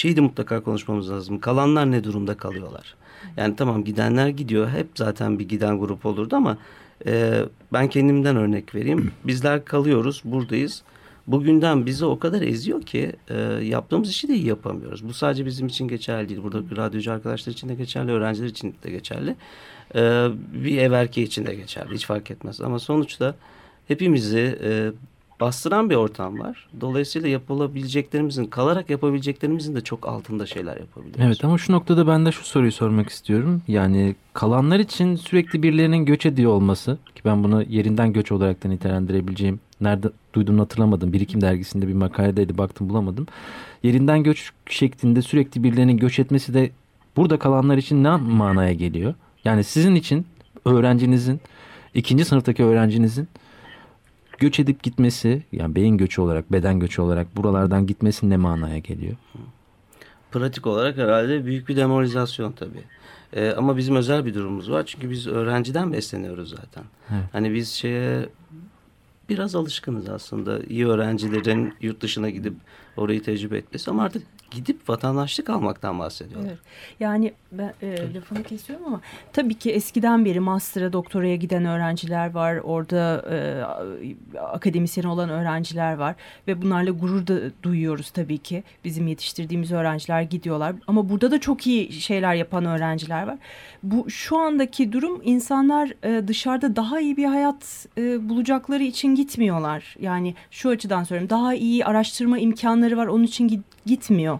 şeyi 0.00 0.16
de 0.16 0.20
mutlaka 0.20 0.60
konuşmamız 0.62 1.10
lazım. 1.10 1.40
Kalanlar 1.40 1.90
ne 1.90 2.04
durumda 2.04 2.36
kalıyorlar? 2.36 2.94
Yani 3.36 3.56
tamam 3.56 3.84
gidenler 3.84 4.28
gidiyor. 4.28 4.68
Hep 4.68 4.88
zaten 4.94 5.38
bir 5.38 5.48
giden 5.48 5.78
grup 5.78 6.06
olurdu 6.06 6.36
ama 6.36 6.58
e, 7.06 7.42
ben 7.72 7.88
kendimden 7.88 8.36
örnek 8.36 8.74
vereyim. 8.74 9.12
Bizler 9.24 9.64
kalıyoruz, 9.64 10.22
buradayız. 10.24 10.82
Bugünden 11.26 11.86
bizi 11.86 12.04
o 12.04 12.18
kadar 12.18 12.42
eziyor 12.42 12.82
ki 12.82 13.12
e, 13.28 13.36
yaptığımız 13.62 14.10
işi 14.10 14.28
de 14.28 14.34
iyi 14.34 14.46
yapamıyoruz. 14.46 15.08
Bu 15.08 15.12
sadece 15.12 15.46
bizim 15.46 15.66
için 15.66 15.88
geçerli 15.88 16.28
değil. 16.28 16.42
Burada 16.42 16.76
radyocu 16.76 17.12
arkadaşlar 17.12 17.52
için 17.52 17.68
de 17.68 17.74
geçerli, 17.74 18.12
öğrenciler 18.12 18.46
için 18.46 18.74
de 18.82 18.90
geçerli. 18.90 19.36
E, 19.94 20.00
bir 20.52 20.78
ev 20.78 20.92
erkeği 20.92 21.26
için 21.26 21.46
de 21.46 21.54
geçerli. 21.54 21.94
Hiç 21.94 22.06
fark 22.06 22.30
etmez. 22.30 22.60
Ama 22.60 22.78
sonuçta 22.78 23.34
hepimizi 23.88 24.58
e, 24.62 24.90
bastıran 25.40 25.90
bir 25.90 25.94
ortam 25.94 26.38
var. 26.38 26.68
Dolayısıyla 26.80 27.28
yapılabileceklerimizin, 27.28 28.44
kalarak 28.44 28.90
yapabileceklerimizin 28.90 29.76
de 29.76 29.80
çok 29.80 30.08
altında 30.08 30.46
şeyler 30.46 30.76
yapabiliyoruz. 30.76 31.20
Evet 31.26 31.44
ama 31.44 31.58
şu 31.58 31.72
noktada 31.72 32.06
ben 32.06 32.26
de 32.26 32.32
şu 32.32 32.44
soruyu 32.44 32.72
sormak 32.72 33.08
istiyorum. 33.08 33.62
Yani 33.68 34.14
kalanlar 34.32 34.78
için 34.78 35.16
sürekli 35.16 35.62
birilerinin 35.62 36.04
göç 36.04 36.26
ediyor 36.26 36.52
olması 36.52 36.98
ki 37.14 37.22
ben 37.24 37.44
bunu 37.44 37.62
yerinden 37.62 38.12
göç 38.12 38.32
olarak 38.32 38.64
da 38.64 38.68
nitelendirebileceğim. 38.68 39.60
Nerede 39.80 40.10
duyduğumu 40.34 40.62
hatırlamadım. 40.62 41.12
Birikim 41.12 41.40
dergisinde 41.40 41.88
bir 41.88 41.94
makaledeydi 41.94 42.58
baktım 42.58 42.88
bulamadım. 42.88 43.26
Yerinden 43.82 44.22
göç 44.22 44.50
şeklinde 44.66 45.22
sürekli 45.22 45.64
birilerinin 45.64 45.96
göç 45.96 46.18
etmesi 46.18 46.54
de 46.54 46.70
burada 47.16 47.38
kalanlar 47.38 47.76
için 47.76 48.04
ne 48.04 48.16
manaya 48.16 48.72
geliyor? 48.72 49.14
Yani 49.44 49.64
sizin 49.64 49.94
için 49.94 50.26
öğrencinizin, 50.64 51.40
ikinci 51.94 52.24
sınıftaki 52.24 52.64
öğrencinizin 52.64 53.28
göç 54.40 54.60
edip 54.60 54.82
gitmesi 54.82 55.42
yani 55.52 55.74
beyin 55.74 55.96
göçü 55.96 56.20
olarak 56.20 56.52
beden 56.52 56.80
göçü 56.80 57.02
olarak 57.02 57.36
buralardan 57.36 57.86
gitmesi 57.86 58.30
ne 58.30 58.36
manaya 58.36 58.78
geliyor? 58.78 59.16
Pratik 60.30 60.66
olarak 60.66 60.96
herhalde 60.96 61.46
büyük 61.46 61.68
bir 61.68 61.76
demoralizasyon 61.76 62.52
tabii. 62.52 62.82
Ee, 63.32 63.50
ama 63.50 63.76
bizim 63.76 63.96
özel 63.96 64.26
bir 64.26 64.34
durumumuz 64.34 64.70
var. 64.70 64.82
Çünkü 64.86 65.10
biz 65.10 65.26
öğrenciden 65.26 65.92
besleniyoruz 65.92 66.50
zaten. 66.50 66.84
Evet. 67.10 67.24
Hani 67.32 67.54
biz 67.54 67.68
şeye 67.68 68.28
biraz 69.28 69.54
alışkınız 69.54 70.08
aslında. 70.08 70.58
iyi 70.62 70.86
öğrencilerin 70.86 71.74
yurt 71.80 72.00
dışına 72.00 72.30
gidip 72.30 72.54
orayı 72.96 73.22
tecrübe 73.22 73.58
etmesi 73.58 73.90
ama 73.90 74.02
artık 74.02 74.22
gidip 74.50 74.88
vatandaşlık 74.88 75.50
almaktan 75.50 75.98
bahsediyorlar. 75.98 76.48
Evet. 76.48 76.58
Yani 77.00 77.32
ben 77.52 77.74
e, 77.82 78.14
lafını 78.14 78.42
kesiyorum 78.42 78.86
ama 78.86 79.00
tabii 79.32 79.54
ki 79.54 79.70
eskiden 79.70 80.24
beri 80.24 80.40
master'a 80.40 80.92
doktoraya 80.92 81.36
giden 81.36 81.64
öğrenciler 81.64 82.30
var. 82.34 82.56
Orada 82.56 83.24
e, 83.30 83.62
akademisyen 84.40 85.04
olan 85.04 85.28
öğrenciler 85.28 85.94
var 85.94 86.14
ve 86.48 86.62
bunlarla 86.62 86.90
gurur 86.90 87.26
da 87.26 87.40
duyuyoruz 87.62 88.10
tabii 88.10 88.38
ki. 88.38 88.64
Bizim 88.84 89.06
yetiştirdiğimiz 89.06 89.72
öğrenciler 89.72 90.22
gidiyorlar 90.22 90.74
ama 90.86 91.08
burada 91.08 91.30
da 91.30 91.40
çok 91.40 91.66
iyi 91.66 91.92
şeyler 91.92 92.34
yapan 92.34 92.64
öğrenciler 92.64 93.26
var. 93.26 93.38
Bu 93.82 94.10
şu 94.10 94.38
andaki 94.38 94.92
durum 94.92 95.20
insanlar 95.24 95.92
e, 96.04 96.28
dışarıda 96.28 96.76
daha 96.76 97.00
iyi 97.00 97.16
bir 97.16 97.24
hayat 97.24 97.86
e, 97.98 98.28
bulacakları 98.28 98.82
için 98.82 99.14
gitmiyorlar. 99.14 99.96
Yani 100.00 100.34
şu 100.50 100.68
açıdan 100.68 101.04
söylüyorum. 101.04 101.30
Daha 101.30 101.54
iyi 101.54 101.84
araştırma 101.84 102.38
imkanları 102.38 102.96
var. 102.96 103.06
Onun 103.06 103.24
için 103.24 103.48
gitmiyor. 103.90 104.38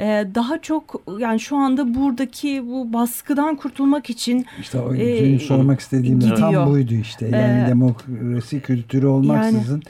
E, 0.00 0.26
daha 0.34 0.58
çok 0.62 1.02
yani 1.18 1.40
şu 1.40 1.56
anda 1.56 1.94
buradaki 1.94 2.62
bu 2.66 2.92
baskıdan 2.92 3.56
kurtulmak 3.56 4.10
için 4.10 4.46
işte 4.60 4.78
o 4.78 4.94
e, 4.94 5.38
sormak 5.38 5.80
istediğim 5.80 6.20
de 6.20 6.34
tam 6.34 6.66
buydu 6.66 6.94
işte. 6.94 7.28
Yani 7.28 7.64
e, 7.64 7.68
demokrasi 7.68 8.60
kültürü 8.60 9.06
olmaksızın 9.06 9.74
yani, 9.74 9.82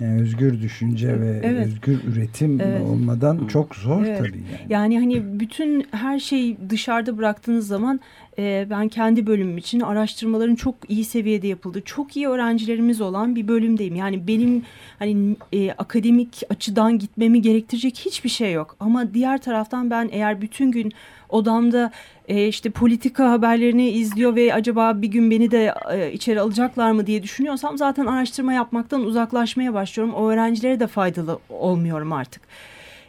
yani 0.00 0.22
özgür 0.22 0.60
düşünce 0.62 1.20
ve 1.20 1.40
evet. 1.44 1.66
özgür 1.66 2.04
üretim 2.04 2.60
evet. 2.60 2.82
olmadan 2.82 3.46
çok 3.46 3.74
zor 3.74 4.04
evet. 4.04 4.18
tabii. 4.18 4.42
Yani. 4.52 4.72
yani 4.72 4.98
hani 4.98 5.40
bütün 5.40 5.86
her 5.90 6.18
şeyi 6.18 6.56
dışarıda 6.70 7.18
bıraktığınız 7.18 7.66
zaman 7.66 8.00
e, 8.38 8.66
ben 8.70 8.88
kendi 8.88 9.26
bölümüm 9.26 9.58
için 9.58 9.80
araştırmaların 9.80 10.54
çok 10.54 10.74
iyi 10.88 11.04
seviyede 11.04 11.46
yapıldı. 11.46 11.82
Çok 11.84 12.16
iyi 12.16 12.28
öğrencilerimiz 12.28 13.00
olan 13.00 13.36
bir 13.36 13.48
bölümdeyim. 13.48 13.96
Yani 13.96 14.26
benim 14.28 14.62
hani 14.98 15.36
e, 15.52 15.70
akademik 15.70 16.42
açıdan 16.50 16.98
gitmemi 16.98 17.42
gerektirecek 17.42 17.98
hiçbir 18.06 18.28
şey 18.28 18.52
yok. 18.52 18.76
Ama 18.80 19.14
diğer 19.14 19.42
taraftan 19.42 19.90
ben 19.90 20.08
eğer 20.12 20.40
bütün 20.40 20.70
gün 20.70 20.92
odamda 21.28 21.92
e, 22.28 22.48
işte 22.48 22.70
politika 22.70 23.30
haberlerini 23.30 23.90
izliyor 23.90 24.36
ve 24.36 24.54
acaba 24.54 25.02
bir 25.02 25.08
gün 25.08 25.30
beni 25.30 25.50
de 25.50 25.74
e, 25.92 26.12
içeri 26.12 26.40
alacaklar 26.40 26.90
mı 26.90 27.06
diye 27.06 27.22
düşünüyorsam 27.22 27.78
zaten 27.78 28.06
araştırma 28.06 28.52
yapmaktan 28.52 29.00
uzaklaşmaya 29.02 29.74
başlıyorum. 29.74 30.14
O 30.14 30.28
öğrencilere 30.28 30.80
de 30.80 30.86
faydalı 30.86 31.38
olmuyorum 31.48 32.12
artık. 32.12 32.42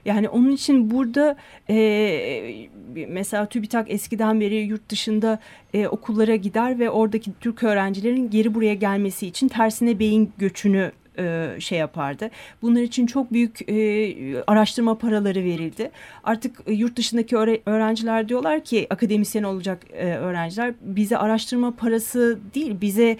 Yani 0.05 0.29
onun 0.29 0.51
için 0.51 0.91
burada 0.91 1.35
e, 1.69 2.67
mesela 3.07 3.45
TÜBİTAK 3.45 3.91
eskiden 3.91 4.41
beri 4.41 4.55
yurt 4.55 4.89
dışında 4.89 5.39
e, 5.73 5.87
okullara 5.87 6.35
gider 6.35 6.79
ve 6.79 6.89
oradaki 6.89 7.31
Türk 7.39 7.63
öğrencilerin 7.63 8.29
geri 8.29 8.53
buraya 8.53 8.73
gelmesi 8.73 9.27
için 9.27 9.47
tersine 9.47 9.99
beyin 9.99 10.31
göçünü 10.37 10.91
e, 11.17 11.55
şey 11.59 11.79
yapardı. 11.79 12.29
Bunlar 12.61 12.81
için 12.81 13.05
çok 13.05 13.33
büyük 13.33 13.69
e, 13.69 14.43
araştırma 14.47 14.97
paraları 14.97 15.43
verildi. 15.43 15.91
Artık 16.23 16.59
e, 16.67 16.73
yurt 16.73 16.95
dışındaki 16.97 17.37
öğrenciler 17.65 18.29
diyorlar 18.29 18.63
ki 18.63 18.87
akademisyen 18.89 19.43
olacak 19.43 19.83
e, 19.93 20.05
öğrenciler 20.05 20.73
bize 20.81 21.17
araştırma 21.17 21.75
parası 21.75 22.39
değil 22.55 22.81
bize 22.81 23.17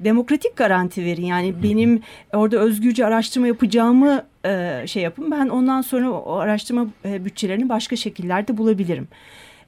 demokratik 0.00 0.56
garanti 0.56 1.04
verin. 1.04 1.24
Yani 1.24 1.62
benim 1.62 2.02
orada 2.32 2.58
özgürce 2.58 3.06
araştırma 3.06 3.46
yapacağımı 3.46 4.24
e, 4.44 4.82
şey 4.86 5.02
yapın. 5.02 5.30
Ben 5.30 5.48
ondan 5.48 5.80
sonra 5.80 6.10
o 6.10 6.34
araştırma 6.36 6.86
e, 7.04 7.24
bütçelerini 7.24 7.68
başka 7.68 7.96
şekillerde 7.96 8.56
bulabilirim. 8.56 9.08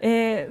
Ee, 0.02 0.48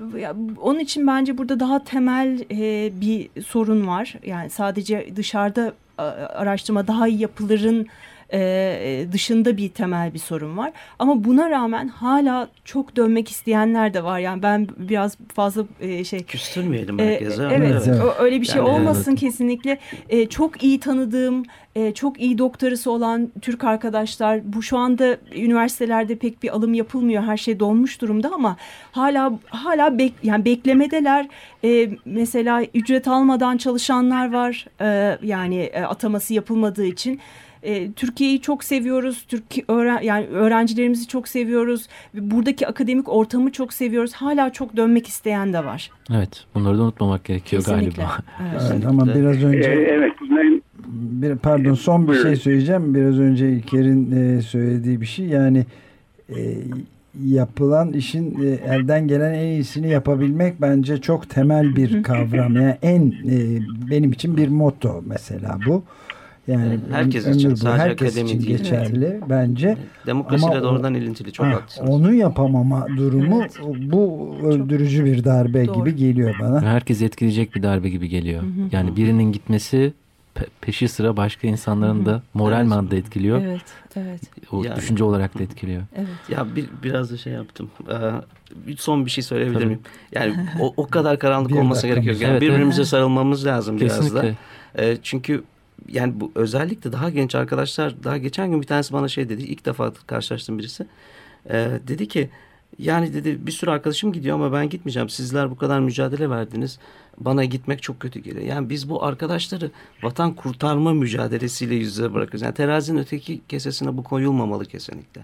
onun 0.61 0.79
için 0.79 1.07
bence 1.07 1.37
burada 1.37 1.59
daha 1.59 1.83
temel 1.83 2.41
e, 2.51 2.91
bir 3.01 3.41
sorun 3.41 3.87
var. 3.87 4.15
Yani 4.25 4.49
sadece 4.49 5.07
dışarıda 5.15 5.73
araştırma 5.97 6.87
daha 6.87 7.07
iyi 7.07 7.19
yapılırın 7.19 7.87
e, 8.33 9.07
dışında 9.11 9.57
bir 9.57 9.69
temel 9.69 10.13
bir 10.13 10.19
sorun 10.19 10.57
var. 10.57 10.71
Ama 10.99 11.23
buna 11.23 11.49
rağmen 11.49 11.87
hala 11.87 12.47
çok 12.65 12.95
dönmek 12.95 13.29
isteyenler 13.29 13.93
de 13.93 14.03
var. 14.03 14.19
Yani 14.19 14.43
ben 14.43 14.67
biraz 14.77 15.17
fazla 15.33 15.65
e, 15.79 16.03
şey... 16.03 16.23
Küstürmeyelim 16.23 16.99
herkese. 16.99 17.43
E, 17.43 17.45
evet, 17.45 17.83
evet. 17.87 18.01
öyle 18.19 18.41
bir 18.41 18.45
şey 18.45 18.57
yani, 18.57 18.69
olmasın 18.69 19.11
evet. 19.11 19.19
kesinlikle. 19.19 19.77
E, 20.09 20.29
çok 20.29 20.63
iyi 20.63 20.79
tanıdığım, 20.79 21.43
e, 21.75 21.93
çok 21.93 22.21
iyi 22.21 22.37
doktorası 22.37 22.91
olan 22.91 23.31
Türk 23.41 23.63
arkadaşlar 23.63 24.53
bu 24.53 24.61
şu 24.61 24.77
anda 24.77 25.17
üniversitelerde 25.35 26.15
pek 26.15 26.43
bir 26.43 26.49
alım 26.49 26.73
yapılmıyor. 26.73 27.23
Her 27.23 27.37
şey 27.37 27.59
donmuş 27.59 28.01
durumda 28.01 28.31
ama 28.33 28.57
hala 28.91 29.39
hala 29.45 29.97
bek, 29.97 30.13
yani 30.23 30.45
beklemedeler. 30.45 31.27
E, 31.63 31.89
mesela 32.05 32.63
ücret 32.73 33.07
almadan 33.07 33.57
çalışanlar 33.57 34.33
var. 34.33 34.65
E, 34.81 35.17
yani 35.23 35.57
e, 35.57 35.81
ataması 35.81 36.33
yapılmadığı 36.33 36.85
için. 36.85 37.19
E, 37.67 37.91
Türkiye'yi 37.91 38.41
çok 38.41 38.63
seviyoruz. 38.63 39.25
Türkiye 39.27 39.65
öğren 39.67 40.01
yani 40.01 40.25
öğrencilerimizi 40.25 41.07
çok 41.07 41.27
seviyoruz. 41.27 41.87
Buradaki 42.13 42.67
akademik 42.67 43.09
ortamı 43.09 43.51
çok 43.51 43.73
seviyoruz. 43.73 44.13
Hala 44.13 44.53
çok 44.53 44.77
dönmek 44.77 45.07
isteyen 45.07 45.53
de 45.53 45.65
var. 45.65 45.91
Evet, 46.13 46.45
bunları 46.55 46.77
da 46.77 46.83
unutmamak 46.83 47.23
gerekiyor 47.25 47.63
Kesinlikle. 47.63 48.03
galiba. 48.03 48.17
Evet. 48.51 48.61
evet 48.73 48.85
ama 48.85 49.05
biraz 49.05 49.43
önce 49.43 49.69
ee, 49.69 49.73
evet 49.73 50.13
bir 50.87 51.35
pardon 51.35 51.73
son 51.73 52.07
bir 52.07 52.13
şey 52.21 52.35
söyleyeceğim. 52.35 52.95
Biraz 52.95 53.19
önce 53.19 53.49
İlker'in 53.49 54.11
e, 54.11 54.41
söylediği 54.41 55.01
bir 55.01 55.05
şey. 55.05 55.25
Yani 55.25 55.65
e, 56.29 56.35
yapılan 57.25 57.93
işin 57.93 58.43
e, 58.43 58.47
elden 58.47 59.07
gelen 59.07 59.33
en 59.33 59.47
iyisini 59.47 59.89
yapabilmek 59.89 60.61
bence 60.61 61.01
çok 61.01 61.29
temel 61.29 61.75
bir 61.75 62.03
kavram. 62.03 62.55
Yani 62.55 62.77
en 62.81 63.07
e, 63.07 63.59
benim 63.91 64.11
için 64.11 64.37
bir 64.37 64.47
motto 64.47 65.03
mesela 65.05 65.59
bu. 65.67 65.83
Yani 66.47 66.79
herkes 66.91 67.27
için 67.27 67.55
sadece 67.55 67.83
herkes 67.83 68.07
akademi 68.07 68.29
için 68.29 68.47
değil. 68.47 68.57
geçerli 68.57 69.05
evet. 69.05 69.23
bence. 69.29 69.77
Demokrasiyle 70.05 70.51
Ama 70.51 70.63
doğrudan 70.63 70.93
o, 70.93 70.97
ilintili 70.97 71.31
çok 71.31 71.45
ha, 71.45 71.51
haklısınız. 71.51 71.89
Onu 71.89 72.13
yapamama 72.13 72.87
durumu 72.97 73.41
evet. 73.41 73.59
bu 73.91 74.35
öldürücü 74.43 75.05
bir 75.05 75.23
darbe 75.23 75.67
Doğru. 75.67 75.79
gibi 75.79 75.95
geliyor 75.95 76.35
bana. 76.41 76.61
Herkes 76.61 77.01
etkileyecek 77.01 77.55
bir 77.55 77.63
darbe 77.63 77.89
gibi 77.89 78.09
geliyor. 78.09 78.41
Hı 78.41 78.45
hı. 78.45 78.69
Yani 78.71 78.95
birinin 78.95 79.31
gitmesi 79.31 79.93
peşi 80.61 80.87
sıra 80.87 81.17
başka 81.17 81.47
insanların 81.47 82.05
da 82.05 82.21
moral 82.33 82.57
evet. 82.57 82.67
manada 82.67 82.95
etkiliyor. 82.95 83.41
Evet, 83.41 83.61
evet. 83.95 84.21
O 84.51 84.63
yani, 84.63 84.75
düşünce 84.75 85.03
olarak 85.03 85.39
da 85.39 85.43
etkiliyor. 85.43 85.83
Evet. 85.95 86.07
Ya 86.29 86.55
bir, 86.55 86.65
biraz 86.83 87.11
da 87.11 87.17
şey 87.17 87.33
yaptım. 87.33 87.69
Ee, 87.91 88.75
son 88.77 89.05
bir 89.05 89.11
şey 89.11 89.23
söyleyebilir 89.23 89.65
miyim? 89.65 89.79
Yani 90.11 90.35
o, 90.59 90.73
o 90.77 90.87
kadar 90.87 91.19
karanlık 91.19 91.55
olması 91.55 91.87
gerekiyor. 91.87 92.15
Yani 92.15 92.31
evet, 92.31 92.41
birbirimize 92.41 92.81
evet. 92.81 92.87
sarılmamız 92.87 93.45
lazım 93.45 93.77
Kesinlikle. 93.77 94.21
biraz 94.21 94.33
da. 94.33 94.83
Ee, 94.83 94.97
çünkü 95.03 95.43
yani 95.87 96.19
bu 96.19 96.31
özellikle 96.35 96.91
daha 96.91 97.09
genç 97.09 97.35
arkadaşlar 97.35 98.03
daha 98.03 98.17
geçen 98.17 98.51
gün 98.51 98.61
bir 98.61 98.67
tanesi 98.67 98.93
bana 98.93 99.07
şey 99.07 99.29
dedi 99.29 99.43
ilk 99.43 99.65
defa 99.65 99.93
karşılaştım 100.07 100.59
birisi 100.59 100.87
ee, 101.49 101.79
dedi 101.87 102.07
ki 102.07 102.29
yani 102.79 103.13
dedi 103.13 103.47
bir 103.47 103.51
sürü 103.51 103.71
arkadaşım 103.71 104.13
gidiyor 104.13 104.35
ama 104.35 104.53
ben 104.53 104.69
gitmeyeceğim 104.69 105.09
sizler 105.09 105.51
bu 105.51 105.57
kadar 105.57 105.79
mücadele 105.79 106.29
verdiniz 106.29 106.79
bana 107.17 107.45
gitmek 107.45 107.81
çok 107.81 107.99
kötü 107.99 108.19
geliyor 108.19 108.45
yani 108.45 108.69
biz 108.69 108.89
bu 108.89 109.03
arkadaşları 109.03 109.71
vatan 110.03 110.33
kurtarma 110.33 110.93
mücadelesiyle 110.93 111.75
yüzde 111.75 112.13
bırakıyoruz 112.13 112.41
yani 112.41 112.53
terazinin 112.53 112.99
öteki 112.99 113.41
kesesine 113.49 113.97
bu 113.97 114.03
koyulmamalı 114.03 114.65
kesinlikle 114.65 115.21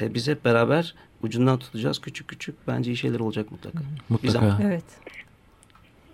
ee, 0.00 0.14
biz 0.14 0.28
hep 0.28 0.44
beraber 0.44 0.94
ucundan 1.22 1.58
tutacağız 1.58 1.98
küçük 1.98 2.28
küçük 2.28 2.54
bence 2.68 2.90
iyi 2.90 2.96
şeyler 2.96 3.20
olacak 3.20 3.50
mutlaka. 3.52 3.78
Mutlaka. 4.08 4.38
Güzel. 4.38 4.66
Evet. 4.66 4.84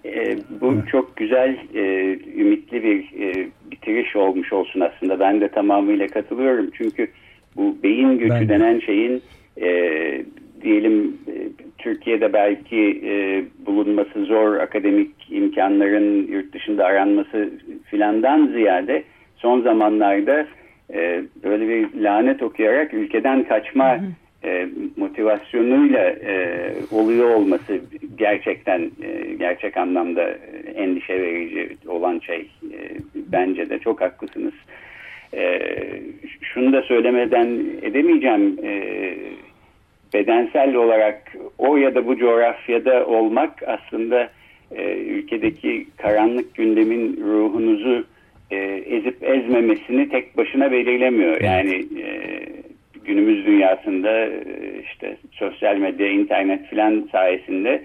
E, 0.05 0.37
bu 0.61 0.75
çok 0.91 1.17
güzel, 1.17 1.57
e, 1.75 2.13
ümitli 2.37 2.83
bir 2.83 2.99
e, 3.21 3.49
bitiriş 3.71 4.17
olmuş 4.17 4.53
olsun 4.53 4.81
aslında. 4.81 5.21
Ben 5.21 5.41
de 5.41 5.49
tamamıyla 5.49 6.07
katılıyorum. 6.07 6.71
Çünkü 6.79 7.09
bu 7.57 7.77
beyin 7.83 8.19
göçü 8.19 8.31
ben... 8.31 8.49
denen 8.49 8.81
şeyin 8.81 9.23
e, 9.61 9.71
diyelim 10.63 11.19
e, 11.29 11.33
Türkiye'de 11.79 12.33
belki 12.33 13.03
e, 13.05 13.45
bulunması 13.67 14.25
zor 14.25 14.57
akademik 14.57 15.11
imkanların 15.31 16.27
yurt 16.27 16.53
dışında 16.55 16.85
aranması 16.85 17.51
filandan 17.85 18.47
ziyade 18.47 19.05
son 19.37 19.61
zamanlarda 19.61 20.47
e, 20.95 21.23
böyle 21.45 21.69
bir 21.69 22.01
lanet 22.03 22.43
okuyarak 22.43 22.95
ülkeden 22.95 23.45
kaçma 23.45 23.93
hı 23.93 24.01
hı 24.01 24.24
e, 24.45 24.69
motivasyonuyla 24.97 26.11
e, 26.11 26.73
oluyor 26.91 27.31
olması 27.31 27.81
gerçekten 28.19 28.91
e, 29.03 29.35
gerçek 29.39 29.77
anlamda 29.77 30.31
endişe 30.75 31.23
verici 31.23 31.77
olan 31.87 32.19
şey. 32.19 32.41
E, 32.41 32.79
bence 33.15 33.71
de 33.71 33.79
çok 33.79 34.01
haklısınız. 34.01 34.55
E, 35.35 35.61
şunu 36.41 36.73
da 36.73 36.83
söylemeden 36.83 37.61
edemeyeceğim. 37.83 38.59
E, 38.65 39.15
bedensel 40.15 40.75
olarak 40.75 41.33
o 41.59 41.77
ya 41.77 41.95
da 41.95 42.07
bu 42.07 42.17
coğrafyada 42.17 43.07
olmak 43.07 43.63
aslında 43.67 44.31
e, 44.77 44.95
ülkedeki 44.97 45.87
karanlık 45.97 46.55
gündemin 46.55 47.17
ruhunuzu 47.17 48.05
e, 48.51 48.57
ezip 48.97 49.23
ezmemesini 49.23 50.09
tek 50.09 50.37
başına 50.37 50.73
belirlemiyor. 50.73 51.41
Yani 51.41 51.75
e, 51.75 52.04
günümüz 53.05 53.47
dünyasında 53.47 54.11
e, 54.27 54.43
işte 54.85 55.17
sosyal 55.33 55.77
medya, 55.77 56.09
internet 56.09 56.67
filan 56.67 57.09
sayesinde 57.13 57.85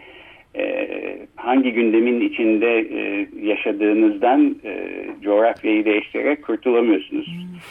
e, 0.55 0.87
hangi 1.35 1.71
gündemin 1.71 2.21
içinde 2.21 2.79
e, 2.79 3.27
yaşadığınızdan 3.47 4.55
coğrafyayı 5.21 5.85
değiştirerek 5.85 6.43
kurtulamıyorsunuz. 6.45 7.27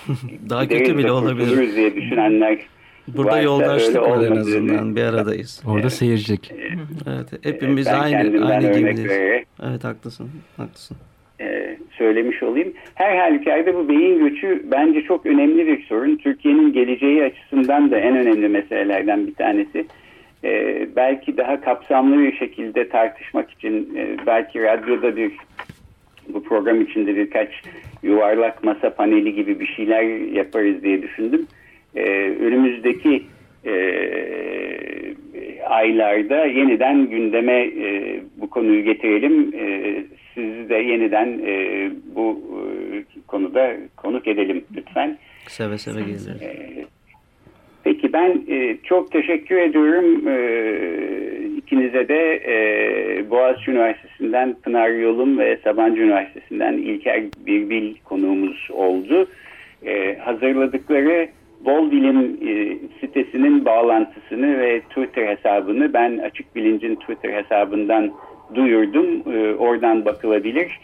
Daha 0.51 0.69
kötü 0.69 0.99
bile 0.99 1.13
olabilir. 1.13 1.77
diye 1.77 1.95
düşünenler 1.95 2.59
Burada 3.17 3.41
yoldaşlık 3.41 4.03
var 4.03 4.27
en 4.27 4.37
azından 4.37 4.97
bir 4.97 5.03
aradayız. 5.03 5.63
Orada 5.67 5.81
evet. 5.81 5.93
seyircilik. 5.93 6.53
Evet, 7.07 7.45
hepimiz 7.47 7.87
ben 7.87 7.99
aynı 7.99 8.47
aynı 8.47 8.73
gemideyiz. 8.73 9.13
Evet 9.63 9.85
haklısın. 9.85 10.31
Haklısın 10.57 10.97
e, 10.97 11.17
söylemiş 11.99 12.43
olayım. 12.43 12.73
Her 12.95 13.17
halükarda 13.17 13.75
bu 13.75 13.89
beyin 13.89 14.19
göçü 14.19 14.63
bence 14.71 15.03
çok 15.03 15.27
önemli 15.27 15.67
bir 15.67 15.83
sorun. 15.83 16.17
Türkiye'nin 16.17 16.73
geleceği 16.73 17.25
açısından 17.25 17.91
da 17.91 17.99
en 17.99 18.17
önemli 18.17 18.49
meselelerden 18.49 19.27
bir 19.27 19.35
tanesi. 19.35 19.87
E, 20.45 20.87
belki 20.97 21.37
daha 21.37 21.61
kapsamlı 21.61 22.23
bir 22.23 22.37
şekilde 22.37 22.89
tartışmak 22.89 23.51
için 23.51 23.97
e, 23.97 24.27
belki 24.27 24.63
radyoda 24.63 25.17
bir 25.17 25.33
bu 26.29 26.43
program 26.43 26.81
içinde 26.81 27.17
birkaç 27.17 27.49
yuvarlak 28.03 28.65
masa 28.65 28.95
paneli 28.95 29.35
gibi 29.35 29.61
bir 29.61 29.67
şeyler 29.67 30.03
yaparız 30.33 30.83
diye 30.83 31.03
düşündüm. 31.03 31.47
E, 31.97 32.03
önümüzdeki 32.41 33.23
e, 33.67 33.75
aylarda 35.67 36.45
yeniden 36.45 37.11
gündeme 37.11 37.61
e, 37.63 38.21
bu 38.37 38.51
konuyu 38.51 38.85
getirelim. 38.85 39.55
E, 39.55 39.95
de 40.68 40.74
yeniden 40.74 41.40
e, 41.46 41.90
bu 42.16 42.40
e, 42.52 43.20
konuda 43.26 43.76
konuk 43.96 44.28
edelim 44.28 44.64
lütfen. 44.76 45.18
Seve 45.46 45.78
seve 45.78 46.00
gelirim. 46.00 46.37
E, 46.42 46.85
peki 47.85 48.12
ben 48.12 48.42
e, 48.48 48.76
çok 48.85 49.12
teşekkür 49.12 49.57
ediyorum 49.57 50.28
e, 50.28 50.37
ikinize 51.57 52.09
de 52.09 52.40
e, 52.46 53.31
Boğaziçi 53.31 53.70
Üniversitesi'nden 53.70 54.57
Pınar 54.62 54.90
Yolum 54.90 55.38
ve 55.38 55.59
Sabancı 55.64 56.02
Üniversitesi'nden 56.02 56.72
İlker 56.72 57.22
Birbil 57.46 57.94
konuğumuz 58.04 58.68
oldu. 58.72 59.28
E, 59.87 60.18
hazırladıkları 60.18 61.28
Bol 61.64 61.90
Bilim 61.90 62.38
e, 62.48 62.78
sitesinin 63.00 63.64
bağlantısını 63.64 64.59
ve 64.59 64.81
Twitter 64.81 65.26
hesabını 65.26 65.92
ben 65.92 66.18
Açık 66.18 66.57
Bilinc'in 66.57 66.94
Twitter 66.94 67.33
hesabından 67.33 68.12
duyurdum. 68.55 69.35
E, 69.35 69.55
oradan 69.55 70.05
bakılabilir. 70.05 70.81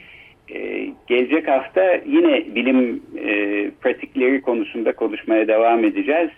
E, 0.55 0.89
gelecek 1.07 1.49
hafta 1.49 2.01
yine 2.07 2.55
bilim 2.55 3.03
e, 3.19 3.71
pratikleri 3.71 4.41
konusunda 4.41 4.93
konuşmaya 4.93 5.49
devam 5.49 5.85
edeceğiz. 5.85 6.31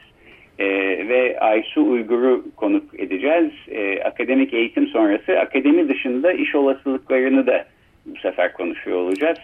E, 0.59 0.67
ve 1.09 1.41
Aysu 1.41 1.91
Uygur'u 1.91 2.45
konuk 2.57 3.01
edeceğiz. 3.01 3.51
E, 3.69 4.03
akademik 4.03 4.55
eğitim 4.55 4.87
sonrası 4.87 5.39
akademi 5.41 5.89
dışında 5.89 6.33
iş 6.33 6.55
olasılıklarını 6.55 7.47
da 7.47 7.67
bu 8.07 8.19
sefer 8.21 8.53
konuşuyor 8.53 8.97
olacağız. 8.97 9.39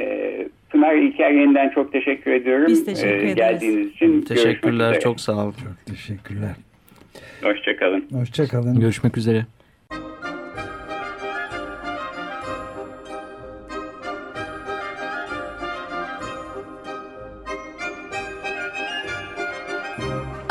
E, 0.00 0.36
Pınar 0.70 0.94
İlker 0.94 1.30
yeniden 1.30 1.68
çok 1.68 1.92
teşekkür 1.92 2.30
ediyorum. 2.30 2.66
Biz 2.68 2.84
teşekkür 2.84 3.26
e. 3.26 3.32
Geldiğiniz 3.32 3.86
için. 3.86 4.22
Teşekkürler. 4.22 5.00
Çok 5.00 5.20
sağ 5.20 5.32
olun. 5.32 5.52
Çok 5.52 5.86
teşekkürler. 5.86 6.50
Hoşçakalın. 7.42 8.04
Hoşçakalın. 8.12 8.80
Görüşmek 8.80 9.16
üzere. 9.16 9.46